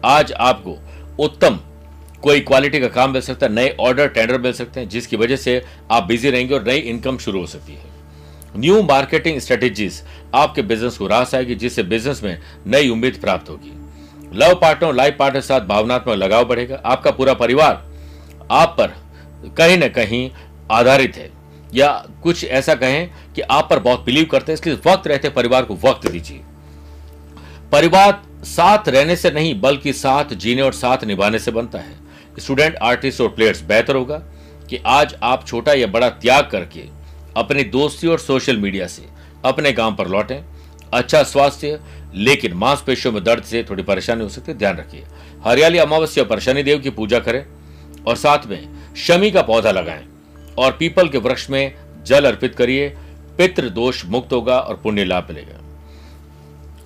आज 0.04 0.32
आपको 0.32 0.76
उत्तम 1.24 1.58
कोई 2.22 2.40
क्वालिटी 2.40 2.80
का 2.80 2.88
काम 2.88 3.10
मिल 3.10 3.22
सकता 3.22 3.46
है, 3.46 3.52
नए 3.52 3.76
ऑर्डर 3.80 4.08
टेंडर 4.08 4.40
मिल 4.40 4.52
सकते 4.52 4.80
हैं, 4.80 4.88
जिसकी 4.88 5.16
वजह 5.16 5.36
से 5.36 5.62
आप 5.90 6.04
बिज़ी 6.04 6.30
रहेंगे 6.30 6.54
और 6.54 6.66
नई 6.66 6.78
इनकम 6.78 7.18
शुरू 7.18 7.40
हो 7.40 7.46
सकती 7.46 7.72
है। 7.72 7.92
न्यू 8.56 8.82
मार्केटिंग 8.82 9.38
स्ट्रेटेजीज 9.40 10.02
आपके 10.34 10.62
बिज़नेस 10.62 10.96
को 10.96 11.06
रास 11.06 11.34
आएगी, 11.34 11.54
जिससे 11.54 11.82
बिज़नेस 11.82 12.22
में 12.24 12.38
नई 12.66 12.88
उम्मीद 12.88 13.18
प्राप्त 13.20 13.50
होगी। 13.50 13.72
लव 14.38 14.54
पार्टनर 14.54 14.94
लाइफ 14.94 15.16
पार्टनर 15.18 15.40
के 15.40 15.46
साथ 15.46 15.60
भावनात्मक 15.60 16.14
लगाव 16.14 16.44
बढ़ेगा। 16.44 16.82
आपका 16.84 17.10
पूरा 17.10 17.34
परिवार 17.34 17.84
आप 18.50 18.74
पर 18.78 18.94
कहीं 19.58 19.78
ना 19.78 19.88
कहीं 19.90 20.30
आधारित 20.70 21.16
है। 21.16 21.30
या 21.74 21.90
कुछ 22.22 22.44
ऐसा 22.44 22.74
कहें 22.74 23.32
कि 23.34 23.40
आप 23.40 23.68
पर 23.70 23.78
बहुत 23.78 24.04
बिलीव 24.04 24.24
करते 24.24 24.52
हैं, 24.52 24.58
इसलिए 24.58 24.76
वक्त 24.86 25.06
रहते 25.06 25.28
परिवार 25.28 25.64
को 25.64 25.74
वक्त 25.84 26.06
दीजिए। 26.06 26.40
परिवार 27.72 28.22
साथ 28.44 28.88
रहने 28.88 29.16
से 29.16 29.30
नहीं, 29.30 29.60
बल्कि 29.60 29.92
साथ 29.92 30.34
जीने 30.34 30.62
और 30.62 30.72
साथ 30.72 31.04
निभाने 31.04 31.38
से 31.38 31.50
बनता 31.50 31.78
है। 31.78 32.02
स्टूडेंट 32.38 32.76
आर्टिस्ट 32.76 33.20
और 33.20 33.28
प्लेयर्स 33.28 33.62
बेहतर 33.62 33.96
होगा 33.96 34.18
कि 34.70 34.80
आज 34.86 35.14
आप 35.22 35.46
छोटा 35.46 35.72
या 35.72 35.86
बड़ा 35.86 36.08
त्याग 36.10 36.48
करके 36.50 36.88
अपनी 37.36 37.64
दोस्ती 37.64 38.08
और 38.08 38.18
सोशल 38.18 38.56
मीडिया 38.56 38.86
से 38.86 39.02
अपने 39.44 39.72
काम 39.72 39.96
पर 39.96 40.08
लौटें। 40.08 40.40
अच्छा 40.92 41.22
स्वास्थ्य, 41.22 41.80
लेकिन 42.14 42.52
मांसपेशियों 42.54 43.12
में 43.14 43.22
दर्द 43.24 43.44
से 43.44 43.62
थोड़ी 43.70 43.82
परेशानी 43.82 44.22
हो 44.22 44.28
सकती 44.28 44.52
है, 44.52 44.58
ध्यान 44.58 44.76
रखिए। 44.76 45.04
हरियाली, 45.46 45.78
अमावस्या 45.78 46.24
पर 46.24 46.40
शनिदेव 46.40 46.78
की 46.78 46.90
पूजा 46.90 47.18
करें 47.18 47.44
और 48.06 48.16
साथ 48.16 48.46
में 48.46 48.94
शमी 48.96 49.30
का 49.30 49.42
पौधा 49.42 49.70
लगाएँ। 49.70 50.04
और 50.58 50.72
पीपल 50.72 51.08
के 51.08 51.18
वृक्ष 51.18 51.48
में 51.50 51.74
जल 52.06 52.24
अर्पित 52.24 52.54
करिए, 52.54 52.88
पितृ 53.38 53.68
दोष 53.70 54.04
मुक्त 54.06 54.32
होगा 54.32 54.58
और 54.58 54.76
पुण्य 54.76 55.04
लाभ 55.04 55.26
मिलेगा। 55.30 55.60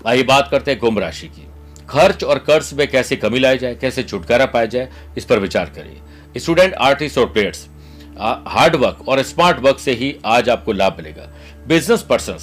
आइए 0.06 0.22
बात 0.22 0.48
करते 0.50 0.70
हैं 0.70 0.80
कुंभ 0.80 0.98
राशि 0.98 1.26
की। 1.26 1.46
खर्च 1.88 2.24
और 2.24 2.38
कर्ज 2.38 2.72
में 2.74 2.86
कैसे 2.88 3.16
कमी 3.16 3.38
लाई 3.38 3.58
जाए, 3.58 3.74
कैसे 3.74 4.02
छुटकारा 4.02 4.46
पाया 4.46 4.66
जाए, 4.66 4.88
इस 5.16 5.24
पर 5.24 5.38
विचार 5.38 5.72
करिए। 5.76 6.40
स्टूडेंट, 6.40 6.74
आर्टिस्ट 6.74 7.18
और 7.18 7.26
प्लेयर्स 7.26 7.66
हार्ड 8.18 8.76
वर्क 8.76 9.08
और 9.08 9.22
स्मार्ट 9.22 9.58
वर्क 9.58 9.78
से 9.78 9.92
ही 9.92 10.14
आज 10.26 10.48
आपको 10.48 10.72
लाभ 10.72 10.96
मिलेगा। 10.96 11.28
बिज़नेस 11.68 12.02
पर्सन 12.02 12.38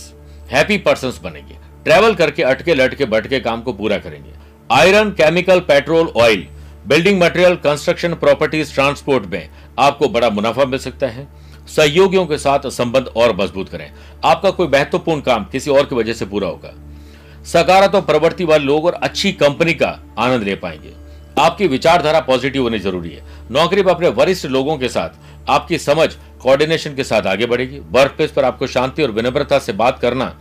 हैप्पी 0.49 0.77
पर्सन 0.77 1.11
बनेंगे। 1.23 1.55
ट्रैवल 1.83 2.13
करके 2.15 2.43
अटके 2.43 2.75
लटके 2.75 3.05
बटके 3.05 3.39
काम 3.39 3.61
को 3.61 3.73
पूरा 3.73 3.97
करेंगे। 3.97 4.33
Iron, 4.69 5.09
chemical, 5.11 5.59
petrol, 5.61 6.07
oil 6.17 6.47
building 6.88 7.21
material, 7.21 7.56
construction 7.56 8.13
properties, 8.13 8.74
transport 8.74 9.26
में 9.26 9.50
आपको 9.80 10.10
बड़ा 10.10 10.30
मुनाफा 10.30 10.65
मिल 10.65 10.80
सकता 10.80 11.08
है। 11.08 11.28
सहयोगियों 11.67 12.26
के 12.26 12.38
साथ 12.38 12.67
संबंध 12.69 13.08
और 13.17 13.36
मज़बूत 13.36 13.69
करें। 13.69 13.91
आपका 14.26 14.50
कोई 14.50 14.67
महत्वपूर्ण 14.67 15.21
काम 15.21 15.45
किसी 15.45 15.71
और 15.71 15.86
की 15.86 15.95
वजह 15.95 16.13
से 16.13 16.26
पूरा 16.26 16.48
होगा। 16.48 16.74
सकारात्मक 17.43 18.06
प्रवृत्ति 18.06 18.43
वाले 18.43 18.63
लोग 18.63 18.86
और 18.86 18.93
अच्छी 18.93 19.32
कंपनी 19.32 19.74
का 19.74 20.00
आनंद 20.19 20.43
ले 20.43 20.56
पाएँगे। 20.56 20.93
आपकी 21.41 21.67
विचारधारा 21.67 22.19
पॉजिटिव 22.19 22.63
होनी 22.63 22.80
ज़रूरी 22.80 23.10
है। 23.10 23.24
नौकरी 23.52 23.84
पर 23.84 23.91
अपने 23.91 24.08
वरिष्ठ 24.10 24.45
लोगों 24.45 24.78
के 24.78 24.89
साथ 24.89 25.50
आपकी 25.50 25.78
समझ 25.78 26.13
कोऑर्डिनेशन 26.41 26.95
के 26.95 27.04
साथ 27.04 27.28
आगे 27.28 27.45
बढ़ेगी। 27.45 27.80
वर्क 27.80 28.12
प्लेस 28.12 28.32
पर 28.32 28.45
आपको 28.45 28.67
शांति 28.67 29.04
और 29.04 29.12
विनम्रता 29.12 29.60
से 29.60 29.74
बात 29.74 30.00
करना 30.00 30.36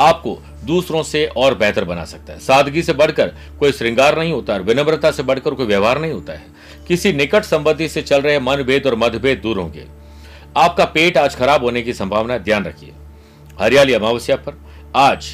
आपको 0.00 0.38
दूसरों 0.64 1.02
से 1.02 1.24
और 1.26 1.54
बेहतर 1.54 1.84
बना 1.84 2.04
सकता 2.04 2.32
है। 2.32 2.38
सादगी 2.38 2.82
से 2.82 2.92
बढ़कर 2.92 3.34
कोई 3.60 3.72
श्रृंगार 3.72 4.18
नहीं 4.18 4.32
होता 4.32 4.52
है 4.52 4.60
विनम्रता 4.60 5.10
से 5.10 5.22
बढ़कर 5.22 5.54
कोई 5.54 5.66
व्यवहार 5.66 6.00
नहीं 6.00 6.12
होता 6.12 6.32
है। 6.32 6.46
किसी 6.88 7.12
निकट 7.12 7.44
संबंधी 7.44 7.88
से 7.88 8.02
चल 8.02 8.22
रहे 8.22 8.38
मनभेद 8.40 8.86
और 8.86 8.94
मतभेद 8.94 9.40
दूर 9.42 9.58
होंगे। 9.58 9.86
आपका 10.56 10.84
पेट 10.84 11.18
आज 11.18 11.36
खराब 11.36 11.64
होने 11.64 11.82
की 11.82 11.92
संभावना 11.92 12.38
ध्यान 12.38 12.64
रखिए। 12.64 12.92
हरियाली 13.60 13.92
अमावस्या 13.92 14.36
पर। 14.36 14.60
आज 14.96 15.32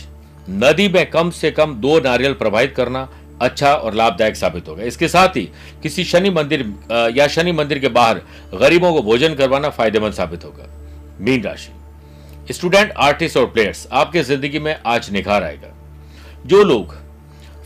नदी 0.51 0.89
में 0.89 1.11
कम 1.11 1.31
से 1.31 1.51
कम 1.51 1.75
दो 1.75 1.99
नारियल 2.01 2.33
प्रवाहित 2.33 2.75
करना 2.77 3.09
अच्छा 3.41 3.75
और 3.75 3.95
लाभदायक 3.95 4.37
साबित 4.37 4.69
होगा। 4.69 4.83
इसके 4.83 5.09
साथ 5.09 5.37
ही 5.37 5.49
किसी 5.83 6.05
शनि 6.05 6.31
मंदिर 6.31 6.73
या 7.17 7.27
शनि 7.29 7.53
मंदिर 7.53 7.79
के 7.79 7.89
बाहर 7.89 8.21
गरीबों 8.55 8.93
को 8.93 9.03
भोजन 9.03 9.35
करवाना 9.35 9.69
फ़ायदेमंद 9.71 10.13
साबित 10.13 10.45
होगा। 10.45 10.67
मीन 11.21 11.43
राशि। 11.43 11.73
स्टूडेंट, 12.51 12.93
आर्टिस्ट 12.93 13.37
और 13.37 13.47
प्लेयर्स, 13.47 13.87
आपके 13.93 14.23
ज़िंदगी 14.23 14.59
में 14.59 14.77
आज 14.87 15.11
निखार 15.13 15.45
आएगा। 15.45 15.75
जो 16.47 16.63
लोग 16.65 16.95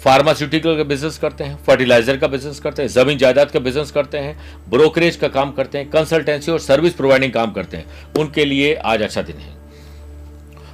फार्मास्यूटिकल 0.04 0.76
का 0.76 0.82
बिज़नेस 0.84 1.16
करते 1.18 1.44
हैं 1.44 1.56
फर्टिलाइज़र 1.66 2.16
का 2.16 2.26
बिज़नेस 2.28 2.58
करते 2.60 2.82
हैं, 2.82 2.88
ज़मीन 2.88 3.18
जायदाद 3.18 3.50
का 3.50 3.58
बिज़नेस 3.60 3.90
करते 3.90 4.18
हैं 4.18 4.36
ब्रोकरेज 4.70 5.16
का 5.16 5.28
काम 5.28 5.52
करते 5.52 5.78
हैं 5.78 5.88
कंसल्टेंसी 5.90 6.52
और 6.52 6.58
सर्विस 6.60 6.94
प्रोवाइडिंग 6.94 7.32
काम 7.32 7.52
करते 7.52 7.76
हैं, 7.76 7.86
उनके 8.18 8.44
लिए 8.44 8.74
आज 8.74 9.02
अच्छा 9.02 9.22
दिन 9.22 9.36
है। 9.36 9.52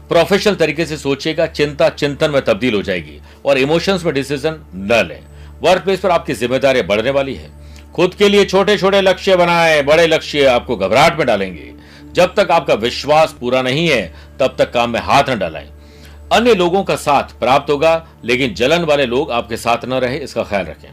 प्रोफेशनल 0.08 0.54
तरीके 0.54 0.86
से 0.86 0.96
सोचिएगा, 0.96 1.46
चिंता, 1.48 1.88
चिंतन 1.90 2.30
में 2.30 2.40
तब्दील 2.42 2.74
हो 2.74 2.82
जाएगी 2.82 3.20
और 3.46 3.58
इमोशंस 3.58 4.04
में 4.04 4.14
डिसीज़न 4.14 4.60
न 4.74 5.04
लें। 5.08 5.20
वर्क 5.62 5.82
प्लेस 5.84 6.00
पर 6.00 6.10
आपकी 6.10 6.34
ज़िम्मेदारी 6.34 6.82
बढ़ने 6.84 7.10
वाली 7.10 7.34
है। 7.34 7.50
खुद 7.94 8.14
के 8.14 8.28
लिए 8.28 8.44
छोटे 8.44 8.76
छोटे 8.78 9.00
लक्ष्य 9.00 9.36
बनाएँ, 9.36 9.82
बड़े 9.82 10.06
लक्ष्य 10.06 10.44
आपको 10.46 10.76
घबराहट 10.76 11.18
में 11.18 11.26
डालेंगे। 11.26 11.72
जब 12.12 12.34
तक 12.34 12.50
आपका 12.50 12.74
विश्वास 12.74 13.36
पूरा 13.40 13.62
नहीं 13.62 13.88
है, 13.88 14.14
तब 14.40 14.54
तक 14.58 14.72
काम 14.72 14.90
में 14.90 15.00
हाथ 15.00 15.30
न 15.30 15.38
डालें 15.38 15.68
अन्य 16.32 16.54
लोगों 16.54 16.82
का 16.84 16.96
साथ 16.96 17.22
प्राप्त 17.22 17.70
होगा, 17.70 18.08
लेकिन 18.24 18.54
जलन 18.54 18.84
वाले 18.84 19.06
लोग 19.06 19.30
आपके 19.30 19.56
साथ 19.56 19.84
न 19.84 19.92
रहे, 19.92 20.16
इसका 20.16 20.42
ख्याल 20.42 20.64
रखें। 20.64 20.88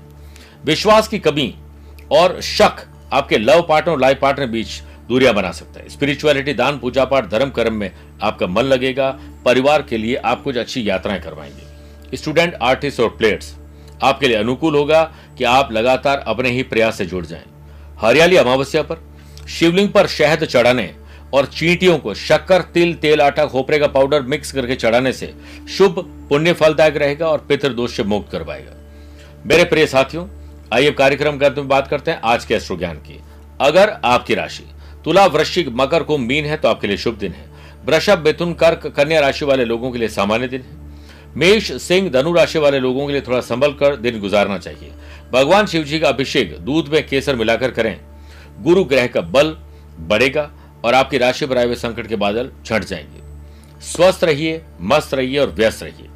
विश्वास 0.66 1.08
की 1.08 1.20
कमी 1.20 1.54
और 2.12 2.42
शक 2.42 2.86
आपके 3.14 3.38
लव 3.38 3.66
पार्टनर 3.70 3.94
और 3.94 4.00
लाइफ 4.02 4.20
पार्टनर 4.20 4.48
बीच 4.48 4.82
दूरियाँ 5.08 5.34
बना 5.34 5.52
सकता 5.52 5.80
है। 5.80 5.90
स्पिरिचुअलिटी, 5.90 6.54
दान, 6.54 6.78
पूजा 6.80 7.06
पाठ, 7.06 7.30
धर्म 7.30 7.50
कर्म 7.50 7.74
में 7.74 7.92
आपका 8.22 8.48
मन 8.48 8.62
लगेगा, 8.62 9.10
परिवार 9.46 9.82
के 9.82 9.98
लिए 9.98 10.16
आप 10.16 10.44
कुछ 10.44 10.58
अच्छी 10.58 10.90
यात्राएँ 10.90 11.22
करवाएँगे। 11.22 12.18
स्टूडेंट, 12.18 12.56
आर्टिस्ट 12.62 13.00
और 13.00 13.10
प्लेयर्स, 13.10 13.56
आपके 14.04 14.28
लिए 14.28 14.38
अनुकूल 14.38 14.76
होगा 14.76 15.04
कि 15.38 15.44
आप 15.44 15.72
लगातार 15.72 16.18
अपने 16.18 16.50
ही 16.50 16.64
प्रयास 16.64 16.98
से 16.98 17.06
जुड़ 17.06 17.26
जाएँ। 17.26 17.44
हरियाली 18.02 18.36
अमावस्या 18.36 18.82
पर, 18.82 19.04
शिवलिंग 19.50 19.90
पर 19.90 20.08
शहद 20.08 20.44
चढ़ाने 20.46 20.96
और 21.34 21.46
चींटियों 21.46 21.98
को 21.98 22.13
शक्कर, 22.13 22.62
तिल, 22.62 22.94
तेल, 22.94 23.22
आटा, 23.22 23.46
खोपरे 23.46 23.80
का 23.80 23.88
पाउडर 23.88 24.22
मिक्स 24.22 24.52
करके 24.52 24.76
चढ़ाने 24.76 25.13
से 25.13 25.34
शुभ 25.70 26.00
पुण्य 26.30 26.54
फलदायक 26.54 26.98
रहेगा 26.98 27.28
और 27.28 27.46
पितृदोष 27.50 27.96
से 27.98 28.04
मुक्त 28.04 28.32
करवाएगा। 28.32 28.72
मेरे 29.46 29.63
प्रिय 29.63 29.88
साथियों, 29.88 30.28
आइए 30.74 30.92
कार्यक्रम 30.92 31.38
के 31.38 31.46
अंत 31.46 31.58
में 31.58 31.68
बात 31.68 31.88
करते 31.88 32.12
हैं 32.12 32.22
आज 32.24 32.46
के 32.46 32.56
अश्रु 32.56 32.78
ज्ञान 32.78 32.96
की। 32.96 33.20
अगर 33.62 33.90
आपकी 34.06 34.36
राशि 34.36 34.63
तुला, 35.06 35.26
वृश्चिक, 35.26 35.68
मकर 35.70 36.04
को 36.04 36.18
मीन 36.18 36.46
है 36.46 36.58
तो 36.58 36.68
आपके 36.68 36.88
लिए 36.88 36.98
शुभ 36.98 37.16
दिन 37.16 37.32
है। 37.32 37.46
वृषभ, 37.86 38.24
मिथुन, 38.26 38.54
कर्क, 38.54 38.88
कन्या 38.88 39.20
राशि 39.20 39.46
वाले 39.46 39.66
लोगों 39.66 39.92
के 39.92 40.00
लिए 40.00 40.08
सामान्य 40.08 40.48
दिन 40.48 40.62
है। 40.62 40.78
मेष, 41.38 41.72
सिंह, 41.72 42.10
धनु 42.10 42.34
राशि 42.34 42.60
वाले 42.60 42.80
लोगों 42.80 43.08
के 43.08 43.12
लिए 43.12 43.22
थोड़ा 43.22 43.40
संभल 43.42 43.74
कर 43.74 43.96
दिन 43.96 44.20
गुजारना 44.20 44.58
चाहिए। 44.58 44.92
भगवान 45.34 45.66
शिव 45.66 45.84
जी 45.84 46.00
का 46.00 46.10
अभिषेक 46.10 46.58
दूध 46.58 46.88
में 46.88 47.08
केसर 47.08 47.36
मिलाकर 47.36 47.72
करें। 47.72 48.00
गुरु 48.60 48.84
ग्रह 48.84 49.08
का 49.08 49.22
बल 49.22 49.58
बढ़ेगा। 50.00 50.52
और 50.86 50.94
आपकी 50.94 51.18
राशि 51.18 51.46
पर 51.46 51.58
आए 51.58 51.66
हुए 51.66 51.76
संकट 51.76 52.08
के 52.08 52.16
बादल 52.16 52.52
छट 52.66 52.84
जाएँगे। 52.84 53.26
स्वस्थ 53.82 54.24
रहिए, 54.24 54.62
मस्त 54.82 55.13
रहिए 55.13 55.40
और 55.40 55.52
व्यस्त 55.52 55.84
रहिए। 55.84 56.10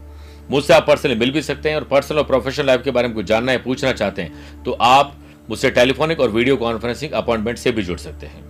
मुझसे 0.51 0.73
आप 0.73 0.87
पर्सनली 0.87 1.15
मिल 1.15 1.31
भी 1.31 1.41
सकते 1.41 1.69
हैं 1.69 1.75
और 1.75 1.83
पर्सनल 1.83 2.17
और 2.17 2.23
प्रोफेशनल 2.23 2.65
लाइफ 2.65 2.81
के 2.83 2.91
बारे 2.91 3.07
में 3.07 3.15
कुछ 3.15 3.25
जानना 3.25 3.51
है 3.51 3.57
पूछना 3.57 3.91
चाहते 3.91 4.21
हैं 4.21 4.63
तो 4.63 4.71
आप 4.71 5.15
मुझसे 5.49 5.69
टेलीफोनिक 5.69 6.19
और 6.19 6.29
वीडियो 6.29 6.55
कॉन्फ्रेंसिंग 6.55 7.11
अपॉइंटमेंट 7.11 7.57
से 7.57 7.71
भी 7.71 7.83
जुड़ 7.83 7.97
सकते 7.99 8.25
हैं। 8.25 8.43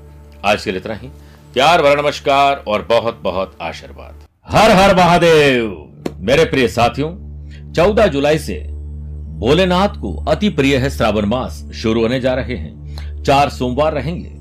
आज 0.45 0.63
के 0.63 0.71
लिए 0.71 0.79
इतना 0.79 0.93
ही। 0.93 1.07
प्यार 1.53 1.81
भरा 1.81 2.01
नमस्कार 2.01 2.63
और 2.67 2.81
बहुत 2.81 3.19
बहुत 3.23 3.57
आशीर्वाद। 3.61 4.23
हर 4.47 4.71
हर 4.71 4.95
महादेव। 4.95 5.87
मेरे 6.17 6.45
प्रिय 6.45 6.67
साथियों, 6.67 7.73
चौदह 7.73 8.07
जुलाई 8.07 8.39
से 8.39 8.59
भोलेनाथ 9.37 9.89
को 9.89 10.15
अति 10.25 10.49
प्रिय 10.49 10.77
है 10.77 10.89
श्रावण 10.89 11.25
मास 11.25 11.63
शुरू 11.75 12.01
होने 12.01 12.19
जा 12.19 12.33
रहे 12.33 12.55
हैं। 12.55 13.23
चार 13.23 13.49
सोमवार 13.49 13.93
रहेंगे। 13.93 14.40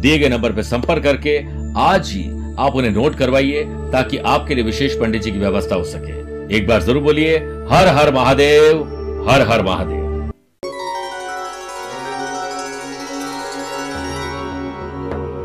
दिए 0.00 0.18
गए 0.18 0.28
नंबर 0.28 0.52
पर 0.52 0.62
संपर्क 0.62 1.02
करके 1.02 1.38
आज 1.80 2.10
ही 2.12 2.24
आप 2.58 2.76
उन्हें 2.76 2.92
नोट 2.92 3.14
करवाइए 3.14 3.64
ताकि 3.92 4.18
आपके 4.26 4.54
लिए 4.54 4.64
विशेष 4.64 4.98
पंडित 5.00 5.22
जी 5.22 5.30
की 5.30 5.38
व्यवस्था 5.38 5.76
हो 5.76 5.84
सके। 5.84 6.56
एक 6.56 6.66
बार 6.68 6.82
ज़रूर 6.82 7.02
बोलिए, 7.02 7.36
हर 7.70 7.88
हर 7.88 8.12
महादेव, 8.14 8.82
हर 9.30 9.42
हर 9.48 9.62
महादेव। 9.62 10.07